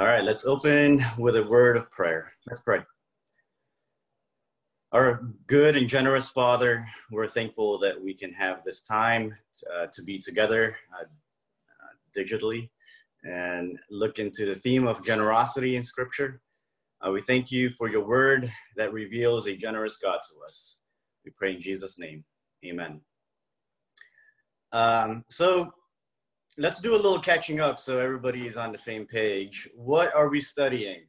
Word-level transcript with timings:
All 0.00 0.06
right, 0.06 0.24
let's 0.24 0.46
open 0.46 1.04
with 1.18 1.36
a 1.36 1.42
word 1.42 1.76
of 1.76 1.90
prayer. 1.90 2.32
Let's 2.46 2.62
pray. 2.62 2.80
Our 4.92 5.28
good 5.46 5.76
and 5.76 5.86
generous 5.86 6.30
Father, 6.30 6.86
we're 7.10 7.28
thankful 7.28 7.78
that 7.80 8.02
we 8.02 8.14
can 8.14 8.32
have 8.32 8.62
this 8.62 8.80
time 8.80 9.36
uh, 9.76 9.88
to 9.92 10.02
be 10.02 10.18
together 10.18 10.74
uh, 10.98 11.02
uh, 11.02 12.18
digitally 12.18 12.70
and 13.24 13.78
look 13.90 14.18
into 14.18 14.46
the 14.46 14.54
theme 14.54 14.86
of 14.86 15.04
generosity 15.04 15.76
in 15.76 15.84
Scripture. 15.84 16.40
Uh, 17.06 17.10
we 17.10 17.20
thank 17.20 17.52
you 17.52 17.68
for 17.68 17.90
your 17.90 18.06
word 18.06 18.50
that 18.76 18.94
reveals 18.94 19.48
a 19.48 19.54
generous 19.54 19.98
God 19.98 20.20
to 20.30 20.44
us. 20.46 20.80
We 21.26 21.32
pray 21.32 21.56
in 21.56 21.60
Jesus' 21.60 21.98
name. 21.98 22.24
Amen. 22.64 23.02
Um, 24.72 25.26
so 25.28 25.74
let's 26.58 26.80
do 26.80 26.94
a 26.94 26.96
little 26.96 27.18
catching 27.18 27.60
up 27.60 27.78
so 27.78 27.98
everybody 27.98 28.46
is 28.46 28.56
on 28.56 28.72
the 28.72 28.78
same 28.78 29.06
page. 29.06 29.68
What 29.74 30.14
are 30.14 30.28
we 30.28 30.40
studying? 30.40 31.06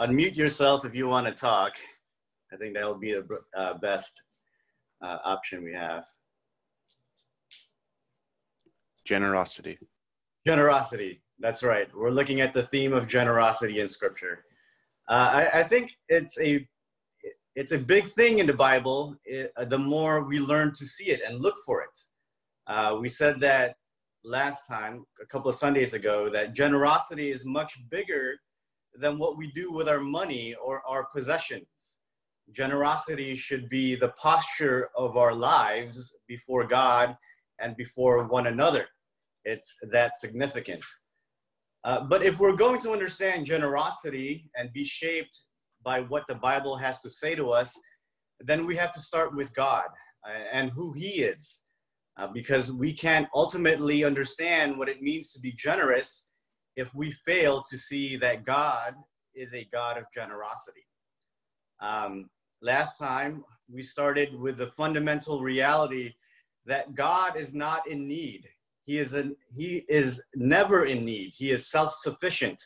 Unmute 0.00 0.36
yourself 0.36 0.84
if 0.84 0.94
you 0.94 1.08
want 1.08 1.26
to 1.26 1.32
talk. 1.32 1.72
I 2.52 2.56
think 2.56 2.74
that'll 2.74 2.94
be 2.94 3.12
the 3.12 3.26
uh, 3.56 3.74
best 3.78 4.22
uh, 5.02 5.18
option 5.24 5.64
we 5.64 5.72
have. 5.72 6.04
Generosity. 9.04 9.78
Generosity. 10.46 11.20
That's 11.40 11.62
right. 11.62 11.88
We're 11.94 12.10
looking 12.10 12.40
at 12.40 12.52
the 12.52 12.64
theme 12.64 12.92
of 12.92 13.08
generosity 13.08 13.80
in 13.80 13.88
Scripture. 13.88 14.44
Uh, 15.08 15.48
I, 15.52 15.60
I, 15.60 15.62
think 15.62 15.96
it's 16.08 16.38
a 16.38 16.68
it's 17.54 17.72
a 17.72 17.78
big 17.78 18.06
thing 18.08 18.40
in 18.40 18.46
the 18.46 18.52
Bible. 18.52 19.16
It, 19.24 19.52
uh, 19.56 19.64
the 19.64 19.78
more 19.78 20.22
we 20.22 20.38
learn 20.38 20.74
to 20.74 20.84
see 20.84 21.06
it 21.06 21.20
and 21.26 21.40
look 21.40 21.54
for 21.64 21.80
it, 21.80 21.98
uh, 22.68 22.96
we 23.00 23.08
said 23.08 23.40
that 23.40 23.76
last 24.24 24.66
time, 24.66 25.04
a 25.22 25.26
couple 25.26 25.48
of 25.48 25.54
Sundays 25.54 25.94
ago, 25.94 26.28
that 26.28 26.52
generosity 26.52 27.30
is 27.30 27.44
much 27.44 27.78
bigger 27.90 28.36
than 28.94 29.18
what 29.18 29.38
we 29.38 29.50
do 29.52 29.72
with 29.72 29.88
our 29.88 30.00
money 30.00 30.54
or 30.62 30.82
our 30.86 31.06
possessions. 31.06 31.98
Generosity 32.52 33.36
should 33.36 33.68
be 33.68 33.94
the 33.94 34.08
posture 34.10 34.90
of 34.96 35.16
our 35.16 35.34
lives 35.34 36.12
before 36.26 36.64
God 36.64 37.16
and 37.58 37.76
before 37.76 38.24
one 38.26 38.46
another. 38.46 38.86
It's 39.44 39.74
that 39.90 40.18
significant. 40.18 40.84
Uh, 41.84 42.02
but 42.02 42.22
if 42.22 42.38
we're 42.38 42.56
going 42.56 42.80
to 42.80 42.92
understand 42.92 43.46
generosity 43.46 44.50
and 44.56 44.72
be 44.72 44.84
shaped 44.84 45.44
by 45.82 46.00
what 46.00 46.24
the 46.28 46.34
Bible 46.34 46.76
has 46.76 47.00
to 47.00 47.08
say 47.10 47.34
to 47.34 47.50
us, 47.50 47.72
then 48.40 48.66
we 48.66 48.76
have 48.76 48.92
to 48.92 49.00
start 49.00 49.34
with 49.34 49.54
God 49.54 49.86
and 50.52 50.70
who 50.70 50.92
He 50.92 51.22
is. 51.22 51.62
Uh, 52.18 52.26
because 52.26 52.72
we 52.72 52.92
can't 52.92 53.28
ultimately 53.32 54.02
understand 54.02 54.76
what 54.76 54.88
it 54.88 55.00
means 55.00 55.30
to 55.32 55.38
be 55.38 55.52
generous 55.52 56.26
if 56.74 56.92
we 56.92 57.12
fail 57.12 57.62
to 57.62 57.78
see 57.78 58.16
that 58.16 58.44
God 58.44 58.94
is 59.36 59.54
a 59.54 59.68
God 59.72 59.96
of 59.98 60.04
generosity. 60.12 60.84
Um, 61.80 62.28
last 62.60 62.98
time, 62.98 63.44
we 63.72 63.82
started 63.82 64.34
with 64.34 64.58
the 64.58 64.66
fundamental 64.68 65.42
reality 65.42 66.14
that 66.66 66.94
God 66.94 67.36
is 67.36 67.54
not 67.54 67.88
in 67.88 68.08
need. 68.08 68.48
He 68.84 68.98
is, 68.98 69.14
an, 69.14 69.36
he 69.54 69.84
is 69.88 70.20
never 70.34 70.86
in 70.86 71.04
need. 71.04 71.34
He 71.36 71.52
is 71.52 71.70
self 71.70 71.92
sufficient. 71.92 72.60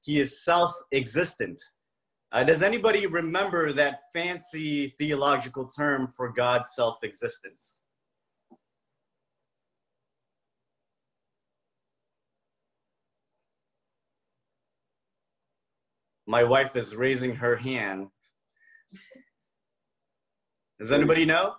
He 0.00 0.18
is 0.18 0.42
self 0.42 0.72
existent. 0.92 1.60
Uh, 2.32 2.42
does 2.42 2.62
anybody 2.62 3.06
remember 3.06 3.72
that 3.72 4.00
fancy 4.12 4.88
theological 4.88 5.68
term 5.68 6.08
for 6.16 6.32
God's 6.32 6.74
self 6.74 6.98
existence? 7.04 7.80
My 16.26 16.42
wife 16.42 16.74
is 16.74 16.96
raising 16.96 17.36
her 17.36 17.56
hand. 17.56 18.08
Does 20.80 20.90
anybody 20.90 21.24
know? 21.24 21.54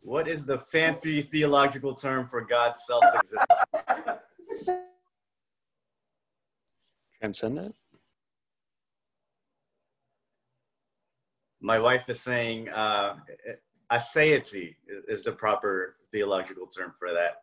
What 0.00 0.28
is 0.28 0.44
the 0.44 0.58
fancy 0.58 1.22
theological 1.22 1.94
term 1.94 2.28
for 2.28 2.42
God's 2.42 2.84
self 2.86 3.02
existence? 3.14 4.68
Transcendent? 7.20 7.74
My 11.60 11.78
wife 11.78 12.08
is 12.08 12.20
saying 12.20 12.68
uh, 12.68 13.16
aseity 13.90 14.74
is 15.08 15.22
the 15.22 15.32
proper 15.32 15.96
theological 16.10 16.66
term 16.66 16.92
for 16.98 17.08
that. 17.12 17.36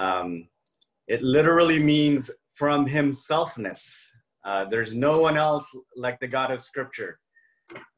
Um, 0.00 0.48
it 1.08 1.22
literally 1.22 1.82
means 1.82 2.30
from 2.58 2.88
himselfness. 2.88 4.08
Uh, 4.44 4.64
there's 4.64 4.94
no 4.94 5.20
one 5.20 5.36
else 5.36 5.64
like 5.96 6.18
the 6.18 6.26
God 6.26 6.50
of 6.50 6.60
Scripture 6.60 7.20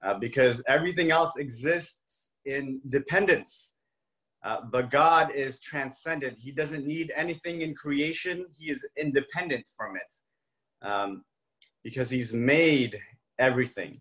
uh, 0.04 0.18
because 0.18 0.62
everything 0.68 1.10
else 1.10 1.36
exists 1.38 2.28
in 2.44 2.80
dependence. 2.90 3.72
Uh, 4.44 4.58
but 4.70 4.90
God 4.90 5.32
is 5.34 5.60
transcendent. 5.60 6.38
He 6.38 6.52
doesn't 6.52 6.86
need 6.86 7.10
anything 7.16 7.62
in 7.62 7.74
creation, 7.74 8.46
He 8.52 8.70
is 8.70 8.86
independent 8.96 9.66
from 9.76 9.96
it 9.96 10.86
um, 10.86 11.24
because 11.82 12.10
He's 12.10 12.32
made 12.32 12.98
everything, 13.38 14.00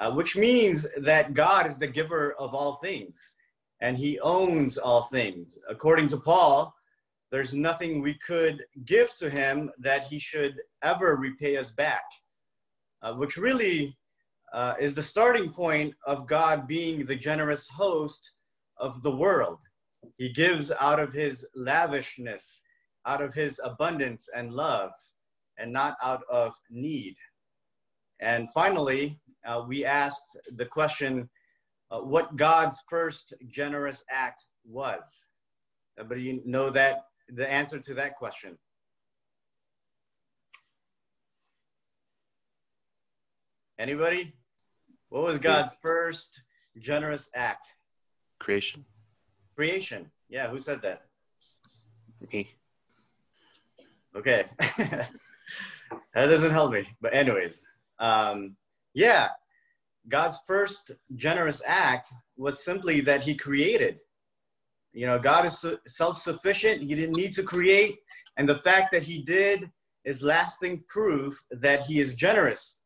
uh, 0.00 0.10
which 0.12 0.36
means 0.36 0.86
that 0.98 1.34
God 1.34 1.66
is 1.66 1.78
the 1.78 1.86
giver 1.86 2.34
of 2.34 2.54
all 2.54 2.74
things 2.74 3.32
and 3.80 3.96
He 3.96 4.18
owns 4.20 4.78
all 4.78 5.02
things. 5.02 5.58
According 5.68 6.08
to 6.08 6.16
Paul, 6.16 6.75
there's 7.30 7.54
nothing 7.54 8.00
we 8.00 8.14
could 8.14 8.64
give 8.84 9.14
to 9.16 9.28
him 9.28 9.70
that 9.78 10.04
he 10.04 10.18
should 10.18 10.56
ever 10.82 11.16
repay 11.16 11.56
us 11.56 11.72
back, 11.72 12.04
uh, 13.02 13.14
which 13.14 13.36
really 13.36 13.96
uh, 14.52 14.74
is 14.80 14.94
the 14.94 15.02
starting 15.02 15.50
point 15.50 15.94
of 16.06 16.26
God 16.26 16.66
being 16.66 17.04
the 17.04 17.16
generous 17.16 17.68
host 17.68 18.32
of 18.78 19.02
the 19.02 19.14
world. 19.14 19.58
He 20.18 20.32
gives 20.32 20.70
out 20.80 21.00
of 21.00 21.12
his 21.12 21.44
lavishness, 21.54 22.62
out 23.06 23.20
of 23.20 23.34
his 23.34 23.60
abundance 23.62 24.28
and 24.34 24.52
love, 24.52 24.92
and 25.58 25.72
not 25.72 25.96
out 26.02 26.22
of 26.30 26.54
need. 26.70 27.16
And 28.20 28.48
finally, 28.52 29.20
uh, 29.46 29.64
we 29.66 29.84
asked 29.84 30.36
the 30.54 30.66
question 30.66 31.28
uh, 31.90 31.98
what 31.98 32.36
God's 32.36 32.82
first 32.88 33.34
generous 33.48 34.04
act 34.10 34.44
was. 34.64 35.26
You 36.14 36.42
know 36.44 36.70
that 36.70 37.04
the 37.28 37.50
answer 37.50 37.78
to 37.78 37.94
that 37.94 38.16
question? 38.16 38.58
Anybody? 43.78 44.34
What 45.08 45.22
was 45.22 45.38
God's 45.38 45.76
first 45.82 46.42
generous 46.78 47.28
act? 47.34 47.68
Creation. 48.38 48.84
Creation. 49.54 50.10
Yeah, 50.28 50.48
who 50.48 50.58
said 50.58 50.82
that? 50.82 51.02
Me. 52.32 52.48
Okay. 54.16 54.46
that 54.78 55.08
doesn't 56.14 56.50
help 56.50 56.72
me. 56.72 56.88
But, 57.00 57.14
anyways, 57.14 57.66
um, 57.98 58.56
yeah, 58.94 59.28
God's 60.08 60.38
first 60.46 60.92
generous 61.14 61.60
act 61.66 62.08
was 62.36 62.64
simply 62.64 63.00
that 63.02 63.22
He 63.22 63.34
created. 63.34 64.00
You 64.96 65.04
know, 65.04 65.18
God 65.18 65.44
is 65.44 65.62
self 65.86 66.16
sufficient. 66.16 66.80
He 66.80 66.94
didn't 66.94 67.18
need 67.18 67.34
to 67.34 67.42
create. 67.42 67.98
And 68.38 68.48
the 68.48 68.60
fact 68.60 68.92
that 68.92 69.02
He 69.02 69.22
did 69.22 69.70
is 70.06 70.22
lasting 70.22 70.84
proof 70.88 71.38
that 71.50 71.84
He 71.84 72.00
is 72.00 72.14
generous. 72.14 72.80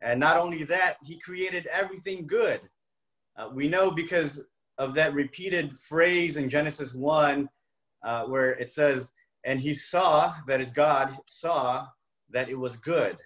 And 0.00 0.20
not 0.20 0.36
only 0.36 0.62
that, 0.64 0.98
He 1.02 1.18
created 1.18 1.66
everything 1.66 2.28
good. 2.28 2.60
Uh, 3.36 3.48
we 3.52 3.68
know 3.68 3.90
because 3.90 4.44
of 4.78 4.94
that 4.94 5.12
repeated 5.12 5.76
phrase 5.76 6.36
in 6.36 6.48
Genesis 6.48 6.94
1 6.94 7.48
uh, 8.04 8.24
where 8.26 8.52
it 8.52 8.70
says, 8.70 9.10
And 9.42 9.58
He 9.58 9.74
saw, 9.74 10.32
that 10.46 10.60
is 10.60 10.70
God, 10.70 11.16
saw 11.26 11.88
that 12.30 12.48
it 12.48 12.58
was 12.58 12.76
good. 12.76 13.18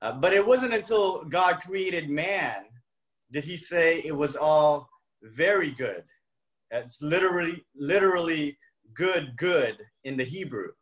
Uh, 0.00 0.12
but 0.12 0.32
it 0.32 0.46
wasn't 0.46 0.72
until 0.72 1.24
God 1.24 1.60
created 1.60 2.08
man 2.08 2.64
did 3.30 3.44
He 3.44 3.58
say 3.58 4.00
it 4.06 4.16
was 4.16 4.36
all 4.36 4.88
very 5.22 5.70
good. 5.70 6.04
It's 6.74 7.00
literally, 7.02 7.64
literally 7.76 8.58
good, 8.94 9.36
good 9.36 9.78
in 10.02 10.16
the 10.16 10.24
Hebrew. 10.24 10.72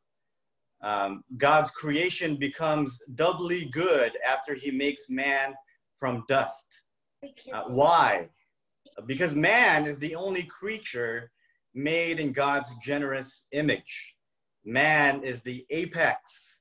Um, 0.83 1.23
God's 1.37 1.71
creation 1.71 2.39
becomes 2.39 2.99
doubly 3.15 3.67
good 3.67 4.13
after 4.27 4.55
he 4.55 4.71
makes 4.71 5.11
man 5.11 5.55
from 5.99 6.25
dust. 6.29 6.83
Uh, 7.53 7.65
why? 7.69 8.31
Because 9.07 9.35
man 9.35 9.87
is 9.87 9.99
the 9.99 10.15
only 10.15 10.45
creature 10.45 11.31
made 11.75 12.19
in 12.19 12.33
God's 12.33 12.75
generous 12.83 13.45
image. 13.53 14.15
Man 14.65 15.23
is 15.23 15.43
the 15.43 15.67
apex 15.71 16.61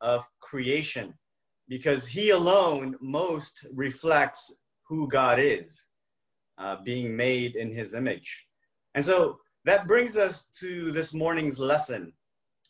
of 0.00 0.26
creation 0.40 1.14
because 1.68 2.06
he 2.06 2.30
alone 2.30 2.96
most 3.00 3.66
reflects 3.74 4.52
who 4.84 5.08
God 5.08 5.38
is, 5.40 5.86
uh, 6.56 6.76
being 6.82 7.14
made 7.14 7.56
in 7.56 7.70
his 7.70 7.92
image. 7.92 8.47
And 8.98 9.04
so 9.04 9.38
that 9.64 9.86
brings 9.86 10.16
us 10.16 10.46
to 10.58 10.90
this 10.90 11.14
morning's 11.14 11.60
lesson. 11.60 12.12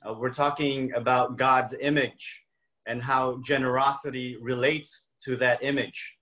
Uh, 0.06 0.12
we're 0.12 0.28
talking 0.28 0.92
about 0.92 1.38
God's 1.38 1.75
image 1.80 2.42
and 2.84 3.02
how 3.02 3.40
generosity 3.42 4.36
relates 4.38 5.06
to 5.22 5.36
that 5.36 5.64
image. 5.64 6.19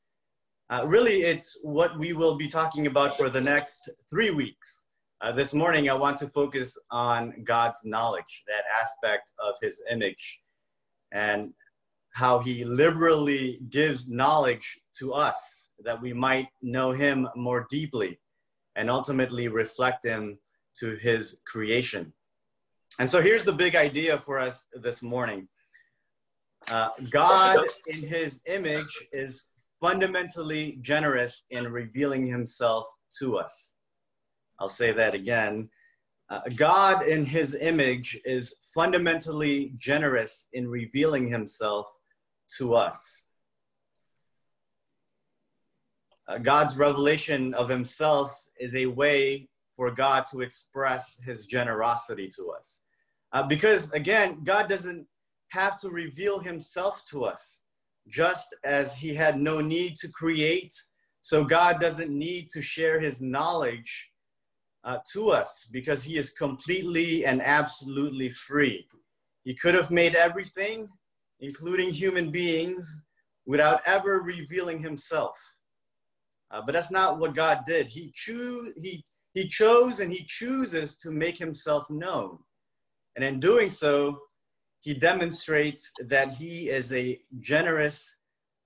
Uh, 0.71 0.85
really, 0.87 1.25
it's 1.25 1.59
what 1.65 1.99
we 1.99 2.13
will 2.13 2.37
be 2.37 2.47
talking 2.47 2.87
about 2.87 3.17
for 3.17 3.29
the 3.29 3.41
next 3.41 3.89
three 4.09 4.31
weeks. 4.31 4.85
Uh, 5.23 5.33
this 5.33 5.53
morning, 5.53 5.91
I 5.91 5.95
want 5.95 6.19
to 6.19 6.29
focus 6.29 6.79
on 6.93 7.43
God's 7.43 7.81
knowledge, 7.83 8.45
that 8.47 8.63
aspect 8.81 9.33
of 9.45 9.57
his 9.61 9.83
image, 9.91 10.39
and 11.11 11.53
how 12.11 12.39
he 12.39 12.65
liberally 12.65 13.59
gives 13.71 14.09
knowledge 14.09 14.79
to 15.01 15.15
us 15.15 15.71
that 15.81 16.01
we 16.01 16.13
might 16.13 16.47
know 16.63 16.93
him 16.93 17.27
more 17.35 17.67
deeply 17.69 18.21
and 18.77 18.89
ultimately 18.91 19.49
reflect 19.49 20.05
him 20.05 20.39
to 20.79 20.95
his 20.97 21.39
creation. 21.47 22.13
And 22.99 23.11
so 23.11 23.21
here's 23.21 23.45
the 23.45 23.53
big 23.53 23.75
idea 23.75 24.19
for 24.19 24.39
us 24.39 24.67
this 24.75 25.03
morning 25.03 25.49
uh, 26.69 26.89
God, 27.11 27.67
in 27.87 28.03
his 28.03 28.41
image, 28.47 29.07
is 29.13 29.45
fundamentally 29.81 30.79
generous 30.81 31.45
in 31.51 31.71
revealing 31.71 32.27
himself 32.27 32.87
to 33.19 33.39
us. 33.39 33.75
I'll 34.59 34.69
say 34.69 34.93
that 34.93 35.15
again. 35.15 35.69
Uh, 36.29 36.41
God, 36.57 37.07
in 37.07 37.25
his 37.25 37.55
image, 37.55 38.19
is 38.25 38.55
fundamentally 38.75 39.73
generous 39.77 40.47
in 40.53 40.67
revealing 40.67 41.29
himself 41.29 41.87
to 42.59 42.75
us. 42.75 43.26
Uh, 46.29 46.39
God's 46.39 46.77
revelation 46.77 47.55
of 47.55 47.69
himself 47.69 48.47
is 48.59 48.75
a 48.75 48.87
way 48.87 49.49
for 49.77 49.91
God 49.91 50.25
to 50.33 50.41
express 50.41 51.19
his 51.25 51.45
generosity 51.45 52.29
to 52.37 52.51
us. 52.51 52.81
Uh, 53.33 53.43
because 53.43 53.93
again, 53.93 54.43
God 54.43 54.69
doesn't 54.69 55.07
have 55.51 55.79
to 55.81 55.91
reveal 55.91 56.39
himself 56.39 57.05
to 57.11 57.25
us, 57.25 57.63
just 58.09 58.55
as 58.65 58.97
he 58.97 59.15
had 59.15 59.39
no 59.39 59.61
need 59.61 59.97
to 59.97 60.09
create. 60.09 60.75
So 61.21 61.45
God 61.45 61.81
doesn't 61.81 62.11
need 62.11 62.51
to 62.51 62.63
share 62.63 62.99
his 62.99 63.21
knowledge 63.21 64.11
uh, 64.85 64.99
to 65.13 65.31
us 65.31 65.69
because 65.71 66.05
he 66.05 66.17
is 66.17 66.31
completely 66.31 67.27
and 67.27 67.43
absolutely 67.43 68.31
free. 68.31 68.87
He 69.45 69.55
could 69.55 69.75
have 69.75 69.91
made 69.91 70.15
everything, 70.15 70.89
including 71.41 71.93
human 71.93 72.31
beings, 72.31 73.03
without 73.45 73.81
ever 73.87 74.21
revealing 74.21 74.83
himself. 74.83 75.39
Uh, 76.51 76.63
but 76.65 76.73
that's 76.73 76.91
not 76.91 77.19
what 77.19 77.35
God 77.35 77.61
did. 77.67 77.89
He, 77.89 78.13
choo- 78.15 78.73
he, 78.77 79.05
he 79.35 79.49
chose 79.49 80.01
and 80.01 80.13
he 80.13 80.25
chooses 80.27 80.97
to 80.99 81.11
make 81.11 81.39
himself 81.39 81.85
known. 81.91 82.39
And 83.17 83.25
in 83.25 83.41
doing 83.41 83.71
so, 83.71 84.19
he 84.81 84.95
demonstrates 84.95 85.91
that 86.09 86.35
he 86.35 86.69
is 86.69 86.93
a 86.93 87.19
generous 87.41 88.17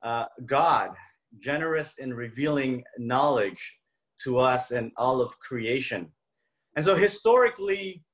uh, 0.03 0.27
God, 0.45 0.91
generous 1.39 1.95
in 1.99 2.13
revealing 2.13 2.85
knowledge 2.99 3.77
to 4.25 4.39
us 4.39 4.71
and 4.71 4.93
all 4.97 5.21
of 5.21 5.39
creation. 5.41 6.11
And 6.77 6.85
so 6.85 6.95
historically, 6.95 8.05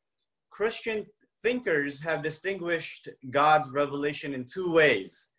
Christian 0.51 1.07
thinkers 1.43 2.03
have 2.03 2.23
distinguished 2.23 3.09
God's 3.31 3.71
revelation 3.71 4.35
in 4.35 4.45
two 4.45 4.73
ways. 4.73 5.31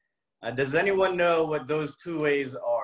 Uh, 0.43 0.51
does 0.51 0.75
anyone 0.75 1.17
know 1.17 1.45
what 1.45 1.67
those 1.67 1.95
two 1.95 2.19
ways 2.19 2.55
are? 2.55 2.76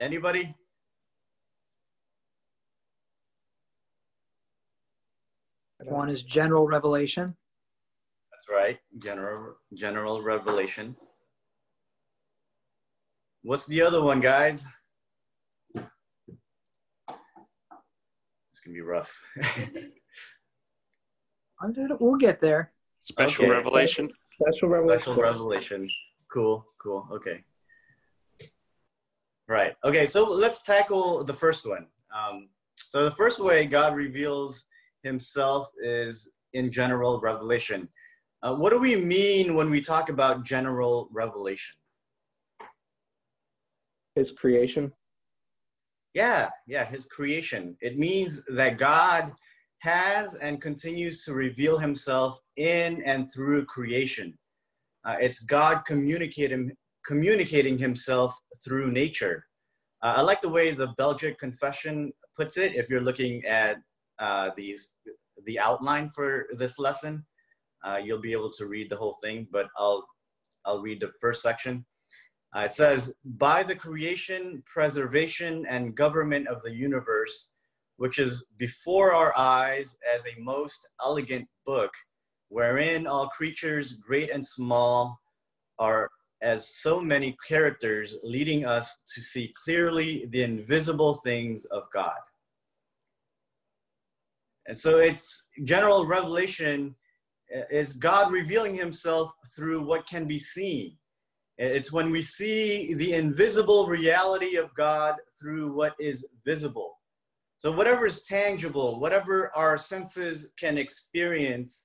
Anybody? 0.00 0.54
One 5.84 6.08
is 6.08 6.22
general 6.22 6.66
revelation. 6.66 7.26
That's 8.32 8.48
right. 8.50 8.78
General 8.98 9.56
general 9.74 10.22
revelation. 10.22 10.96
What's 13.42 13.66
the 13.66 13.82
other 13.82 14.02
one, 14.02 14.20
guys? 14.20 14.66
It's 15.74 15.84
gonna 18.64 18.74
be 18.74 18.80
rough. 18.80 19.20
We'll 22.00 22.16
get 22.16 22.40
there. 22.40 22.72
Special 23.02 23.44
Okay. 23.44 23.52
revelation. 23.52 24.10
Special 24.14 24.70
revelation. 24.70 25.02
Special 25.02 25.22
revelation. 25.22 25.90
Cool, 26.32 26.64
cool. 26.82 27.06
Okay. 27.12 27.44
Right. 29.50 29.74
Okay, 29.84 30.06
so 30.06 30.30
let's 30.30 30.62
tackle 30.62 31.24
the 31.24 31.34
first 31.34 31.66
one. 31.68 31.88
Um, 32.16 32.50
so 32.76 33.04
the 33.04 33.10
first 33.10 33.40
way 33.40 33.66
God 33.66 33.96
reveals 33.96 34.64
himself 35.02 35.68
is 35.82 36.30
in 36.52 36.70
general 36.70 37.20
revelation. 37.20 37.88
Uh, 38.44 38.54
what 38.54 38.70
do 38.70 38.78
we 38.78 38.94
mean 38.94 39.56
when 39.56 39.68
we 39.68 39.80
talk 39.80 40.08
about 40.08 40.44
general 40.44 41.08
revelation? 41.10 41.74
His 44.14 44.30
creation. 44.30 44.92
Yeah, 46.14 46.50
yeah, 46.68 46.84
his 46.84 47.06
creation. 47.06 47.76
It 47.80 47.98
means 47.98 48.44
that 48.54 48.78
God 48.78 49.32
has 49.78 50.36
and 50.36 50.62
continues 50.62 51.24
to 51.24 51.34
reveal 51.34 51.76
himself 51.76 52.38
in 52.56 53.02
and 53.02 53.28
through 53.32 53.64
creation. 53.64 54.38
Uh, 55.04 55.16
it's 55.20 55.40
God 55.40 55.82
communicating, 55.86 56.70
communicating 57.04 57.78
himself 57.78 58.38
through 58.64 58.90
nature. 58.90 59.46
Uh, 60.02 60.14
I 60.16 60.22
like 60.22 60.40
the 60.40 60.48
way 60.48 60.72
the 60.72 60.94
Belgic 60.98 61.38
Confession 61.38 62.12
puts 62.36 62.56
it. 62.56 62.74
If 62.74 62.88
you're 62.88 63.00
looking 63.00 63.44
at 63.44 63.78
uh, 64.18 64.50
these, 64.56 64.92
the 65.44 65.58
outline 65.58 66.10
for 66.10 66.46
this 66.52 66.78
lesson, 66.78 67.24
uh, 67.84 67.98
you'll 68.02 68.20
be 68.20 68.32
able 68.32 68.52
to 68.52 68.66
read 68.66 68.90
the 68.90 68.96
whole 68.96 69.16
thing, 69.22 69.46
but 69.50 69.68
I'll, 69.76 70.06
I'll 70.64 70.80
read 70.80 71.00
the 71.00 71.12
first 71.20 71.42
section. 71.42 71.84
Uh, 72.54 72.60
it 72.60 72.74
says, 72.74 73.12
by 73.24 73.62
the 73.62 73.76
creation, 73.76 74.62
preservation, 74.66 75.64
and 75.68 75.94
government 75.94 76.48
of 76.48 76.60
the 76.62 76.74
universe, 76.74 77.52
which 77.96 78.18
is 78.18 78.44
before 78.58 79.14
our 79.14 79.36
eyes 79.36 79.96
as 80.14 80.24
a 80.26 80.40
most 80.40 80.88
elegant 81.04 81.46
book, 81.64 81.92
wherein 82.48 83.06
all 83.06 83.28
creatures, 83.28 83.94
great 83.94 84.30
and 84.30 84.44
small, 84.44 85.20
are 85.78 86.10
as 86.42 86.76
so 86.76 87.00
many 87.00 87.36
characters, 87.46 88.16
leading 88.22 88.64
us 88.64 88.98
to 89.14 89.22
see 89.22 89.52
clearly 89.64 90.26
the 90.30 90.42
invisible 90.42 91.14
things 91.14 91.64
of 91.66 91.82
God. 91.92 92.18
And 94.66 94.78
so 94.78 94.98
it's 94.98 95.44
general 95.64 96.06
revelation 96.06 96.94
uh, 97.54 97.62
is 97.70 97.92
God 97.92 98.32
revealing 98.32 98.74
himself 98.74 99.32
through 99.54 99.82
what 99.82 100.06
can 100.06 100.26
be 100.26 100.38
seen. 100.38 100.96
It's 101.58 101.92
when 101.92 102.10
we 102.10 102.22
see 102.22 102.94
the 102.94 103.12
invisible 103.12 103.86
reality 103.86 104.56
of 104.56 104.72
God 104.74 105.16
through 105.38 105.72
what 105.74 105.94
is 106.00 106.26
visible. 106.46 106.96
So, 107.58 107.70
whatever 107.70 108.06
is 108.06 108.24
tangible, 108.24 108.98
whatever 108.98 109.52
our 109.54 109.76
senses 109.76 110.52
can 110.58 110.78
experience, 110.78 111.84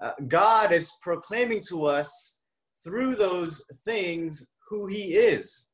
uh, 0.00 0.12
God 0.26 0.72
is 0.72 0.92
proclaiming 1.00 1.62
to 1.68 1.86
us 1.86 2.38
through 2.84 3.16
those 3.16 3.64
things 3.84 4.46
who 4.68 4.86
He 4.86 5.16
is. 5.16 5.66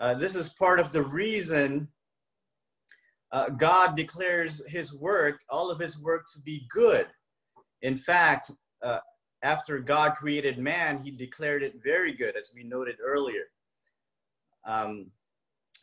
Uh, 0.00 0.14
this 0.14 0.36
is 0.36 0.50
part 0.50 0.80
of 0.80 0.92
the 0.92 1.02
reason 1.02 1.88
uh, 3.30 3.50
God 3.50 3.96
declares 3.96 4.62
His 4.68 4.94
work, 4.94 5.40
all 5.48 5.70
of 5.70 5.78
His 5.78 6.00
work, 6.00 6.26
to 6.34 6.40
be 6.40 6.66
good. 6.70 7.06
In 7.82 7.96
fact, 7.98 8.50
uh, 8.82 8.98
after 9.42 9.78
God 9.78 10.14
created 10.14 10.58
man, 10.58 10.98
He 11.02 11.10
declared 11.10 11.62
it 11.62 11.82
very 11.82 12.12
good, 12.12 12.36
as 12.36 12.52
we 12.54 12.64
noted 12.64 12.96
earlier. 13.04 13.44
Um, 14.66 15.10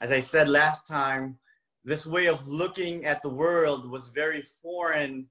as 0.01 0.11
I 0.11 0.19
said 0.19 0.49
last 0.49 0.85
time, 0.85 1.37
this 1.83 2.05
way 2.05 2.25
of 2.25 2.47
looking 2.47 3.05
at 3.05 3.21
the 3.21 3.29
world 3.29 3.89
was 3.89 4.07
very 4.07 4.43
foreign 4.61 5.27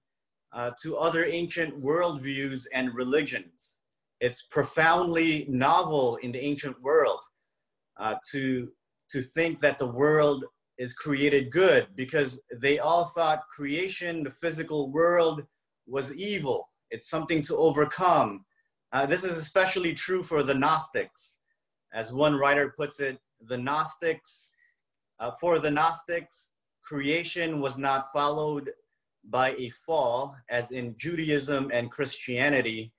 uh, 0.52 0.70
to 0.82 0.96
other 0.96 1.24
ancient 1.24 1.82
worldviews 1.82 2.66
and 2.72 2.94
religions. 2.94 3.80
It's 4.20 4.42
profoundly 4.42 5.46
novel 5.48 6.16
in 6.16 6.32
the 6.32 6.38
ancient 6.38 6.80
world 6.82 7.20
uh, 7.98 8.14
to, 8.32 8.68
to 9.10 9.22
think 9.22 9.60
that 9.60 9.78
the 9.78 9.86
world 9.86 10.44
is 10.78 10.94
created 10.94 11.50
good 11.50 11.88
because 11.94 12.40
they 12.60 12.78
all 12.78 13.04
thought 13.04 13.48
creation, 13.48 14.24
the 14.24 14.30
physical 14.30 14.90
world, 14.90 15.42
was 15.86 16.12
evil. 16.14 16.68
It's 16.90 17.08
something 17.08 17.42
to 17.42 17.56
overcome. 17.56 18.44
Uh, 18.92 19.06
this 19.06 19.24
is 19.24 19.36
especially 19.36 19.94
true 19.94 20.22
for 20.22 20.42
the 20.42 20.54
Gnostics. 20.54 21.38
As 21.92 22.12
one 22.12 22.34
writer 22.34 22.74
puts 22.76 23.00
it, 23.00 23.18
the 23.40 23.58
Gnostics 23.58 24.50
uh, 25.20 25.30
for 25.40 25.58
the 25.58 25.70
Gnostics, 25.70 26.48
creation 26.82 27.60
was 27.60 27.78
not 27.78 28.12
followed 28.12 28.70
by 29.30 29.52
a 29.52 29.70
fall, 29.70 30.36
as 30.50 30.70
in 30.70 30.94
Judaism 30.98 31.70
and 31.72 31.90
Christianity, 31.90 32.92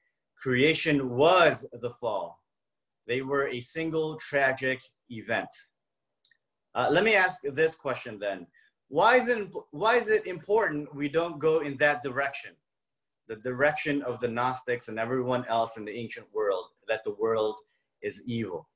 creation 0.45 1.09
was 1.09 1.65
the 1.81 1.89
fall. 1.89 2.39
They 3.07 3.23
were 3.23 3.47
a 3.47 3.59
single 3.59 4.15
tragic 4.17 4.79
event. 5.09 5.49
Uh, 6.75 6.87
let 6.91 7.03
me 7.03 7.15
ask 7.15 7.39
this 7.41 7.73
question 7.73 8.19
then. 8.19 8.45
Why 8.87 9.15
is, 9.15 9.27
it, 9.27 9.51
why 9.71 9.97
is 9.97 10.09
it 10.09 10.27
important 10.27 10.93
we 10.93 11.09
don't 11.09 11.39
go 11.39 11.61
in 11.61 11.77
that 11.77 12.03
direction? 12.03 12.51
The 13.27 13.37
direction 13.37 14.03
of 14.03 14.19
the 14.19 14.27
Gnostics 14.27 14.87
and 14.87 14.99
everyone 14.99 15.45
else 15.49 15.77
in 15.77 15.85
the 15.85 15.97
ancient 15.97 16.27
world, 16.31 16.65
that 16.87 17.03
the 17.03 17.15
world 17.15 17.55
is 18.03 18.21
evil. 18.27 18.69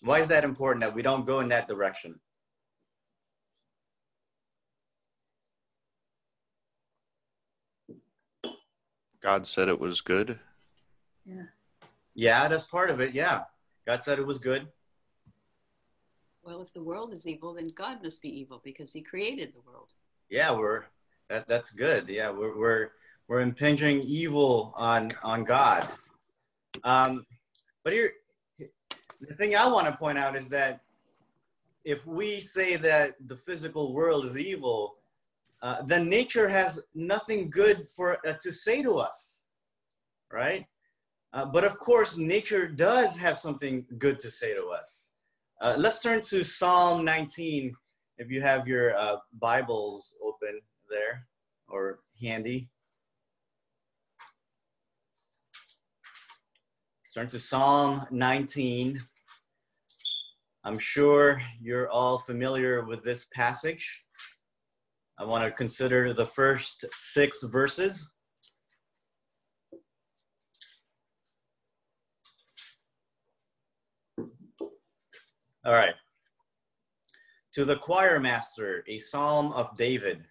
Why 0.00 0.20
is 0.20 0.28
that 0.28 0.42
important 0.42 0.80
that 0.84 0.94
we 0.94 1.02
don't 1.02 1.26
go 1.26 1.40
in 1.40 1.50
that 1.50 1.68
direction? 1.68 2.18
God 9.24 9.46
said 9.46 9.68
it 9.68 9.80
was 9.80 10.02
good. 10.02 10.38
Yeah, 11.24 11.44
Yeah, 12.14 12.46
that's 12.46 12.66
part 12.66 12.90
of 12.90 13.00
it. 13.00 13.14
Yeah. 13.14 13.44
God 13.86 14.02
said 14.02 14.18
it 14.18 14.26
was 14.26 14.38
good. 14.38 14.68
Well, 16.42 16.60
if 16.60 16.74
the 16.74 16.82
world 16.82 17.14
is 17.14 17.26
evil, 17.26 17.54
then 17.54 17.68
God 17.68 18.02
must 18.02 18.20
be 18.20 18.28
evil 18.28 18.60
because 18.62 18.92
he 18.92 19.00
created 19.00 19.54
the 19.54 19.62
world. 19.66 19.92
Yeah, 20.28 20.52
we're 20.52 20.84
that 21.30 21.48
that's 21.48 21.70
good. 21.70 22.06
Yeah, 22.06 22.30
we're 22.30 22.54
we're 22.58 22.90
we're 23.26 23.40
impinging 23.40 24.02
evil 24.02 24.74
on 24.76 25.14
on 25.22 25.44
God. 25.44 25.88
Um, 26.82 27.24
but 27.82 27.94
here, 27.94 28.12
the 28.58 29.34
thing 29.34 29.56
I 29.56 29.66
want 29.68 29.86
to 29.86 29.96
point 29.96 30.18
out 30.18 30.36
is 30.36 30.50
that 30.50 30.80
if 31.82 32.06
we 32.06 32.40
say 32.40 32.76
that 32.76 33.14
the 33.26 33.36
physical 33.36 33.94
world 33.94 34.26
is 34.26 34.36
evil, 34.36 34.96
uh, 35.64 35.80
then 35.86 36.10
nature 36.10 36.46
has 36.46 36.78
nothing 36.94 37.48
good 37.48 37.88
for 37.96 38.18
uh, 38.26 38.34
to 38.34 38.52
say 38.52 38.82
to 38.82 38.98
us, 38.98 39.44
right? 40.30 40.66
Uh, 41.32 41.46
but 41.46 41.64
of 41.64 41.78
course, 41.78 42.18
nature 42.18 42.68
does 42.68 43.16
have 43.16 43.38
something 43.38 43.86
good 43.96 44.20
to 44.20 44.30
say 44.30 44.52
to 44.52 44.66
us. 44.66 45.08
Uh, 45.62 45.74
let's 45.78 46.02
turn 46.02 46.20
to 46.20 46.44
Psalm 46.44 47.02
19, 47.02 47.74
if 48.18 48.30
you 48.30 48.42
have 48.42 48.68
your 48.68 48.94
uh, 48.94 49.16
Bibles 49.40 50.14
open 50.22 50.60
there 50.90 51.26
or 51.68 52.00
handy. 52.20 52.68
Turn 57.14 57.28
to 57.28 57.38
Psalm 57.38 58.06
19. 58.10 58.98
I'm 60.64 60.78
sure 60.78 61.40
you're 61.62 61.88
all 61.88 62.18
familiar 62.18 62.84
with 62.84 63.02
this 63.02 63.28
passage. 63.32 64.04
I 65.18 65.24
want 65.24 65.44
to 65.44 65.50
consider 65.50 66.12
the 66.12 66.26
first 66.26 66.84
six 66.98 67.42
verses. 67.44 68.10
All 75.64 75.72
right. 75.72 75.94
To 77.54 77.64
the 77.64 77.76
choir 77.76 78.18
master, 78.18 78.84
a 78.88 78.98
psalm 78.98 79.52
of 79.52 79.76
David. 79.78 80.24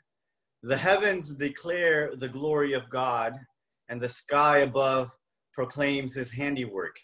The 0.62 0.78
heavens 0.78 1.34
declare 1.34 2.16
the 2.16 2.28
glory 2.28 2.74
of 2.74 2.90
God, 2.90 3.40
and 3.88 4.02
the 4.02 4.10
sky 4.10 4.60
above 4.60 5.12
proclaims 5.54 6.16
his 6.16 6.32
handiwork. 6.34 6.98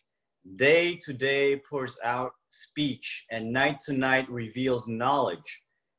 Day 0.55 0.99
to 1.03 1.13
day 1.13 1.61
pours 1.69 1.97
out 2.03 2.33
speech, 2.49 3.25
and 3.31 3.53
night 3.53 3.79
to 3.85 3.93
night 3.93 4.29
reveals 4.29 4.87
knowledge. 4.87 5.61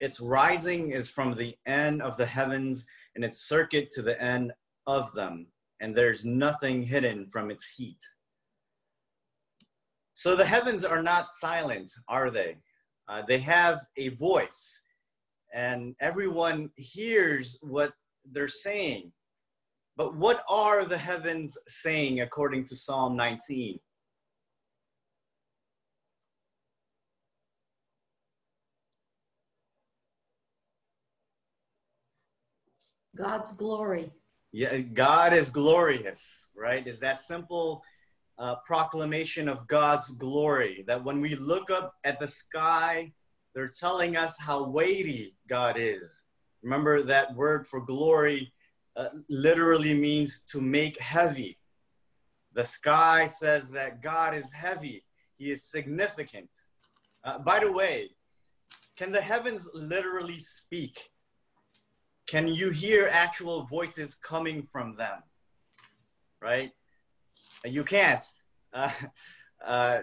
Its 0.00 0.20
rising 0.20 0.90
is 0.90 1.08
from 1.08 1.34
the 1.34 1.56
end 1.66 2.02
of 2.02 2.16
the 2.16 2.26
heavens, 2.26 2.86
and 3.14 3.24
its 3.24 3.48
circuit 3.48 3.90
to 3.92 4.02
the 4.02 4.20
end 4.22 4.52
of 4.86 5.12
them, 5.12 5.46
and 5.80 5.94
there's 5.94 6.24
nothing 6.24 6.82
hidden 6.82 7.28
from 7.32 7.50
its 7.50 7.66
heat. 7.76 7.98
So 10.12 10.36
the 10.36 10.46
heavens 10.46 10.84
are 10.84 11.02
not 11.02 11.28
silent, 11.28 11.92
are 12.08 12.30
they? 12.30 12.56
Uh, 13.08 13.22
they 13.26 13.38
have 13.38 13.80
a 13.96 14.08
voice 14.10 14.80
and 15.56 15.96
everyone 16.00 16.70
hears 16.76 17.58
what 17.62 17.92
they're 18.30 18.48
saying. 18.48 19.10
But 19.96 20.14
what 20.14 20.44
are 20.48 20.84
the 20.84 20.98
heavens 20.98 21.56
saying 21.66 22.20
according 22.20 22.64
to 22.64 22.76
Psalm 22.76 23.16
19? 23.16 23.78
God's 33.16 33.52
glory. 33.52 34.12
Yeah, 34.52 34.78
God 34.78 35.32
is 35.32 35.50
glorious, 35.50 36.48
right? 36.56 36.86
Is 36.86 37.00
that 37.00 37.20
simple 37.20 37.82
uh, 38.38 38.56
proclamation 38.66 39.48
of 39.48 39.66
God's 39.66 40.10
glory 40.12 40.84
that 40.86 41.02
when 41.02 41.20
we 41.20 41.34
look 41.34 41.70
up 41.70 41.94
at 42.04 42.20
the 42.20 42.28
sky 42.28 43.12
they're 43.56 43.68
telling 43.68 44.18
us 44.18 44.38
how 44.38 44.64
weighty 44.64 45.34
God 45.48 45.76
is. 45.78 46.24
Remember 46.62 47.02
that 47.02 47.34
word 47.34 47.66
for 47.66 47.80
glory 47.80 48.52
uh, 48.96 49.08
literally 49.30 49.94
means 49.94 50.40
to 50.50 50.60
make 50.60 51.00
heavy. 51.00 51.56
The 52.52 52.64
sky 52.64 53.28
says 53.28 53.70
that 53.70 54.02
God 54.02 54.34
is 54.34 54.52
heavy, 54.52 55.04
He 55.38 55.50
is 55.50 55.64
significant. 55.64 56.50
Uh, 57.24 57.38
by 57.38 57.60
the 57.60 57.72
way, 57.72 58.10
can 58.98 59.10
the 59.10 59.22
heavens 59.22 59.66
literally 59.72 60.38
speak? 60.38 61.08
Can 62.26 62.48
you 62.48 62.70
hear 62.70 63.08
actual 63.10 63.62
voices 63.62 64.14
coming 64.14 64.64
from 64.64 64.96
them? 64.96 65.22
Right? 66.40 66.72
You 67.64 67.84
can't. 67.84 68.24
Uh, 68.72 68.90
uh, 69.64 70.00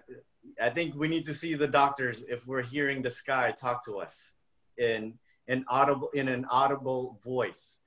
I 0.62 0.70
think 0.70 0.96
we 0.96 1.08
need 1.08 1.26
to 1.26 1.34
see 1.34 1.56
the 1.56 1.68
doctors 1.68 2.24
if 2.28 2.46
we're 2.48 2.64
hearing 2.64 3.02
the 3.02 3.10
sky 3.10 3.54
talk 3.58 3.84
to 3.86 4.00
us 4.00 4.34
in 4.78 5.16
an 5.48 5.66
audible 5.68 6.10
in 6.14 6.28
an 6.28 6.46
audible 6.50 7.20
voice. 7.24 7.80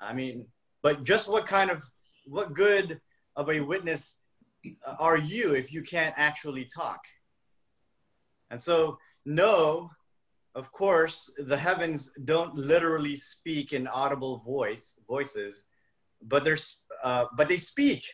I 0.00 0.12
mean, 0.12 0.46
but 0.82 1.04
just 1.04 1.28
what 1.28 1.46
kind 1.46 1.70
of 1.70 1.84
what 2.26 2.54
good 2.54 3.00
of 3.36 3.50
a 3.50 3.60
witness 3.60 4.16
are 4.98 5.16
you 5.16 5.54
if 5.54 5.72
you 5.72 5.82
can't 5.82 6.14
actually 6.16 6.64
talk? 6.64 7.00
And 8.50 8.60
so, 8.60 8.98
no, 9.24 9.90
of 10.54 10.70
course, 10.72 11.32
the 11.38 11.56
heavens 11.56 12.10
don't 12.24 12.54
literally 12.54 13.16
speak 13.16 13.72
in 13.72 13.86
audible 13.86 14.38
voice 14.38 14.98
voices, 15.08 15.66
but 16.20 16.44
there's 16.44 16.78
uh, 17.02 17.24
but 17.36 17.48
they 17.48 17.56
speak, 17.56 18.04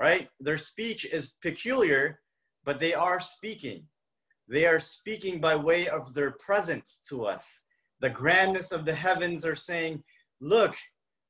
right? 0.00 0.28
Their 0.40 0.58
speech 0.58 1.06
is 1.06 1.32
peculiar 1.42 2.20
but 2.66 2.80
they 2.80 2.92
are 2.92 3.20
speaking. 3.20 3.84
They 4.48 4.66
are 4.66 4.80
speaking 4.80 5.40
by 5.40 5.56
way 5.56 5.88
of 5.88 6.12
their 6.12 6.32
presence 6.32 7.00
to 7.08 7.24
us. 7.24 7.60
The 8.00 8.10
grandness 8.10 8.72
of 8.72 8.84
the 8.84 8.94
heavens 8.94 9.46
are 9.46 9.54
saying, 9.54 10.02
Look, 10.40 10.74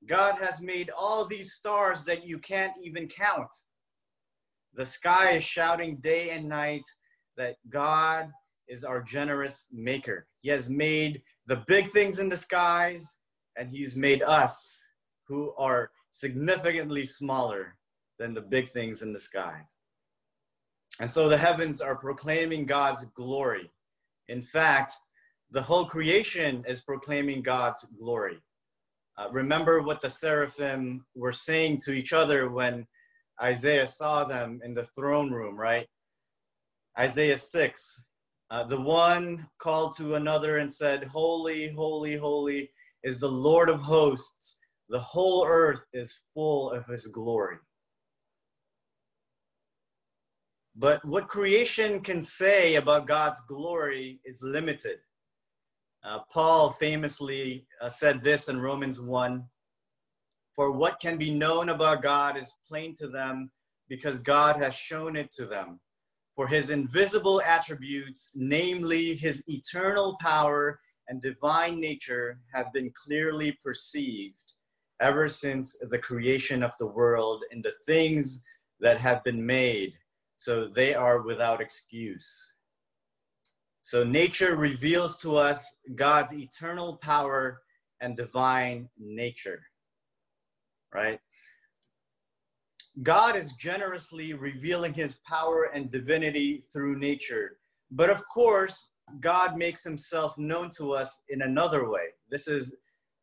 God 0.06 0.36
has 0.38 0.60
made 0.60 0.90
all 0.90 1.26
these 1.26 1.52
stars 1.52 2.02
that 2.04 2.26
you 2.26 2.38
can't 2.38 2.72
even 2.82 3.06
count. 3.06 3.50
The 4.74 4.86
sky 4.86 5.32
is 5.32 5.44
shouting 5.44 5.96
day 5.98 6.30
and 6.30 6.48
night 6.48 6.82
that 7.36 7.56
God 7.68 8.30
is 8.68 8.84
our 8.84 9.02
generous 9.02 9.66
maker. 9.72 10.26
He 10.40 10.48
has 10.50 10.68
made 10.68 11.22
the 11.46 11.62
big 11.66 11.90
things 11.90 12.18
in 12.18 12.28
the 12.28 12.36
skies, 12.36 13.16
and 13.56 13.70
He's 13.70 13.96
made 13.96 14.22
us 14.22 14.80
who 15.28 15.52
are 15.56 15.90
significantly 16.10 17.04
smaller 17.04 17.76
than 18.18 18.34
the 18.34 18.40
big 18.40 18.68
things 18.68 19.02
in 19.02 19.12
the 19.12 19.20
skies. 19.20 19.76
And 21.00 21.10
so 21.10 21.28
the 21.28 21.36
heavens 21.36 21.80
are 21.80 21.96
proclaiming 21.96 22.64
God's 22.64 23.04
glory. 23.14 23.70
In 24.28 24.42
fact, 24.42 24.94
the 25.50 25.62
whole 25.62 25.84
creation 25.84 26.64
is 26.66 26.80
proclaiming 26.80 27.42
God's 27.42 27.84
glory. 27.98 28.38
Uh, 29.18 29.28
remember 29.30 29.82
what 29.82 30.00
the 30.00 30.10
seraphim 30.10 31.04
were 31.14 31.32
saying 31.32 31.80
to 31.84 31.92
each 31.92 32.12
other 32.12 32.50
when 32.50 32.86
Isaiah 33.40 33.86
saw 33.86 34.24
them 34.24 34.60
in 34.64 34.74
the 34.74 34.84
throne 34.84 35.30
room, 35.30 35.56
right? 35.56 35.86
Isaiah 36.98 37.38
6. 37.38 38.00
Uh, 38.50 38.62
the 38.64 38.80
one 38.80 39.46
called 39.58 39.96
to 39.96 40.14
another 40.14 40.58
and 40.58 40.72
said, 40.72 41.04
Holy, 41.04 41.68
holy, 41.68 42.16
holy 42.16 42.70
is 43.02 43.18
the 43.18 43.28
Lord 43.28 43.68
of 43.68 43.80
hosts. 43.80 44.58
The 44.88 45.00
whole 45.00 45.44
earth 45.46 45.84
is 45.92 46.20
full 46.32 46.70
of 46.70 46.86
his 46.86 47.08
glory. 47.08 47.56
But 50.76 51.04
what 51.04 51.28
creation 51.28 52.00
can 52.00 52.22
say 52.22 52.76
about 52.76 53.06
God's 53.06 53.40
glory 53.48 54.20
is 54.24 54.42
limited. 54.42 54.98
Uh, 56.04 56.20
Paul 56.30 56.70
famously 56.70 57.66
uh, 57.80 57.88
said 57.88 58.22
this 58.22 58.48
in 58.48 58.60
Romans 58.60 59.00
1 59.00 59.42
For 60.54 60.70
what 60.70 61.00
can 61.00 61.16
be 61.16 61.34
known 61.34 61.70
about 61.70 62.02
God 62.02 62.36
is 62.36 62.54
plain 62.68 62.94
to 62.96 63.08
them 63.08 63.50
because 63.88 64.20
God 64.20 64.56
has 64.56 64.74
shown 64.74 65.16
it 65.16 65.32
to 65.32 65.46
them. 65.46 65.80
For 66.36 66.46
his 66.46 66.68
invisible 66.68 67.40
attributes, 67.40 68.30
namely 68.34 69.16
his 69.16 69.42
eternal 69.48 70.18
power 70.20 70.78
and 71.08 71.22
divine 71.22 71.80
nature, 71.80 72.38
have 72.52 72.72
been 72.74 72.92
clearly 72.92 73.56
perceived 73.64 74.34
ever 75.00 75.30
since 75.30 75.76
the 75.88 75.98
creation 75.98 76.62
of 76.62 76.72
the 76.78 76.86
world 76.86 77.42
and 77.50 77.64
the 77.64 77.72
things 77.86 78.42
that 78.80 78.98
have 78.98 79.24
been 79.24 79.44
made, 79.44 79.94
so 80.36 80.68
they 80.68 80.94
are 80.94 81.22
without 81.22 81.62
excuse. 81.62 82.52
So 83.80 84.04
nature 84.04 84.56
reveals 84.56 85.20
to 85.22 85.36
us 85.36 85.72
God's 85.94 86.34
eternal 86.34 86.96
power 86.96 87.62
and 88.00 88.14
divine 88.14 88.90
nature, 88.98 89.62
right? 90.92 91.20
God 93.02 93.36
is 93.36 93.52
generously 93.52 94.32
revealing 94.32 94.94
his 94.94 95.18
power 95.28 95.70
and 95.74 95.90
divinity 95.90 96.62
through 96.72 96.98
nature. 96.98 97.58
But 97.90 98.10
of 98.10 98.22
course, 98.32 98.90
God 99.20 99.56
makes 99.56 99.84
himself 99.84 100.36
known 100.38 100.70
to 100.78 100.92
us 100.92 101.20
in 101.28 101.42
another 101.42 101.88
way. 101.90 102.06
This 102.30 102.48
is 102.48 102.74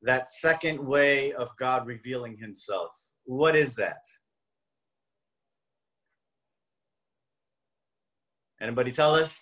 that 0.04 0.30
second 0.30 0.80
way 0.86 1.34
of 1.34 1.50
God 1.58 1.88
revealing 1.88 2.38
himself. 2.38 2.92
What 3.26 3.56
is 3.56 3.76
that? 3.76 4.00
Anybody 8.62 8.92
tell 8.92 9.16
us? 9.16 9.42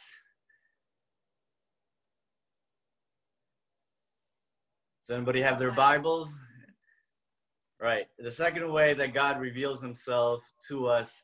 Does 5.01 5.15
anybody 5.15 5.41
have 5.41 5.59
their 5.59 5.71
Bibles? 5.71 6.39
Right. 7.81 8.05
The 8.19 8.29
second 8.29 8.71
way 8.71 8.93
that 8.93 9.15
God 9.15 9.41
reveals 9.41 9.81
himself 9.81 10.47
to 10.67 10.85
us 10.85 11.23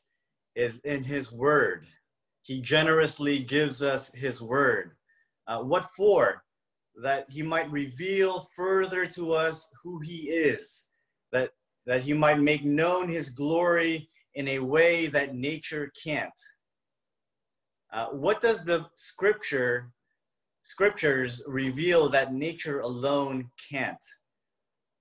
is 0.56 0.80
in 0.80 1.04
his 1.04 1.30
word. 1.30 1.86
He 2.42 2.60
generously 2.60 3.38
gives 3.38 3.80
us 3.80 4.10
his 4.12 4.42
word. 4.42 4.96
Uh, 5.46 5.60
what 5.60 5.90
for? 5.96 6.42
That 7.00 7.26
he 7.30 7.42
might 7.42 7.70
reveal 7.70 8.48
further 8.56 9.06
to 9.06 9.34
us 9.34 9.68
who 9.84 10.00
he 10.00 10.30
is, 10.30 10.86
that, 11.30 11.50
that 11.86 12.02
he 12.02 12.12
might 12.12 12.40
make 12.40 12.64
known 12.64 13.08
his 13.08 13.28
glory 13.28 14.08
in 14.34 14.48
a 14.48 14.58
way 14.58 15.06
that 15.06 15.36
nature 15.36 15.92
can't. 16.02 16.32
Uh, 17.92 18.06
what 18.06 18.42
does 18.42 18.64
the 18.64 18.84
scripture 18.96 19.92
scriptures 20.62 21.40
reveal 21.46 22.08
that 22.08 22.34
nature 22.34 22.80
alone 22.80 23.48
can't? 23.70 24.02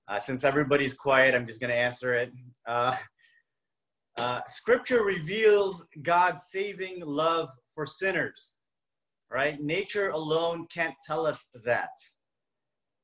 Uh, 0.07 0.19
since 0.19 0.43
everybody's 0.43 0.93
quiet, 0.93 1.35
I'm 1.35 1.47
just 1.47 1.59
going 1.59 1.71
to 1.71 1.77
answer 1.77 2.13
it. 2.13 2.31
Uh, 2.65 2.95
uh, 4.17 4.41
scripture 4.47 5.03
reveals 5.03 5.85
God's 6.01 6.45
saving 6.49 7.01
love 7.05 7.49
for 7.75 7.85
sinners, 7.85 8.55
right? 9.29 9.59
Nature 9.59 10.09
alone 10.09 10.65
can't 10.73 10.95
tell 11.05 11.27
us 11.27 11.47
that. 11.65 11.89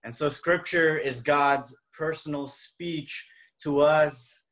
And 0.04 0.16
so, 0.16 0.30
scripture 0.30 0.98
is 0.98 1.22
God's 1.22 1.76
personal 1.92 2.48
speech 2.48 3.26
to 3.64 3.82
us 3.82 4.44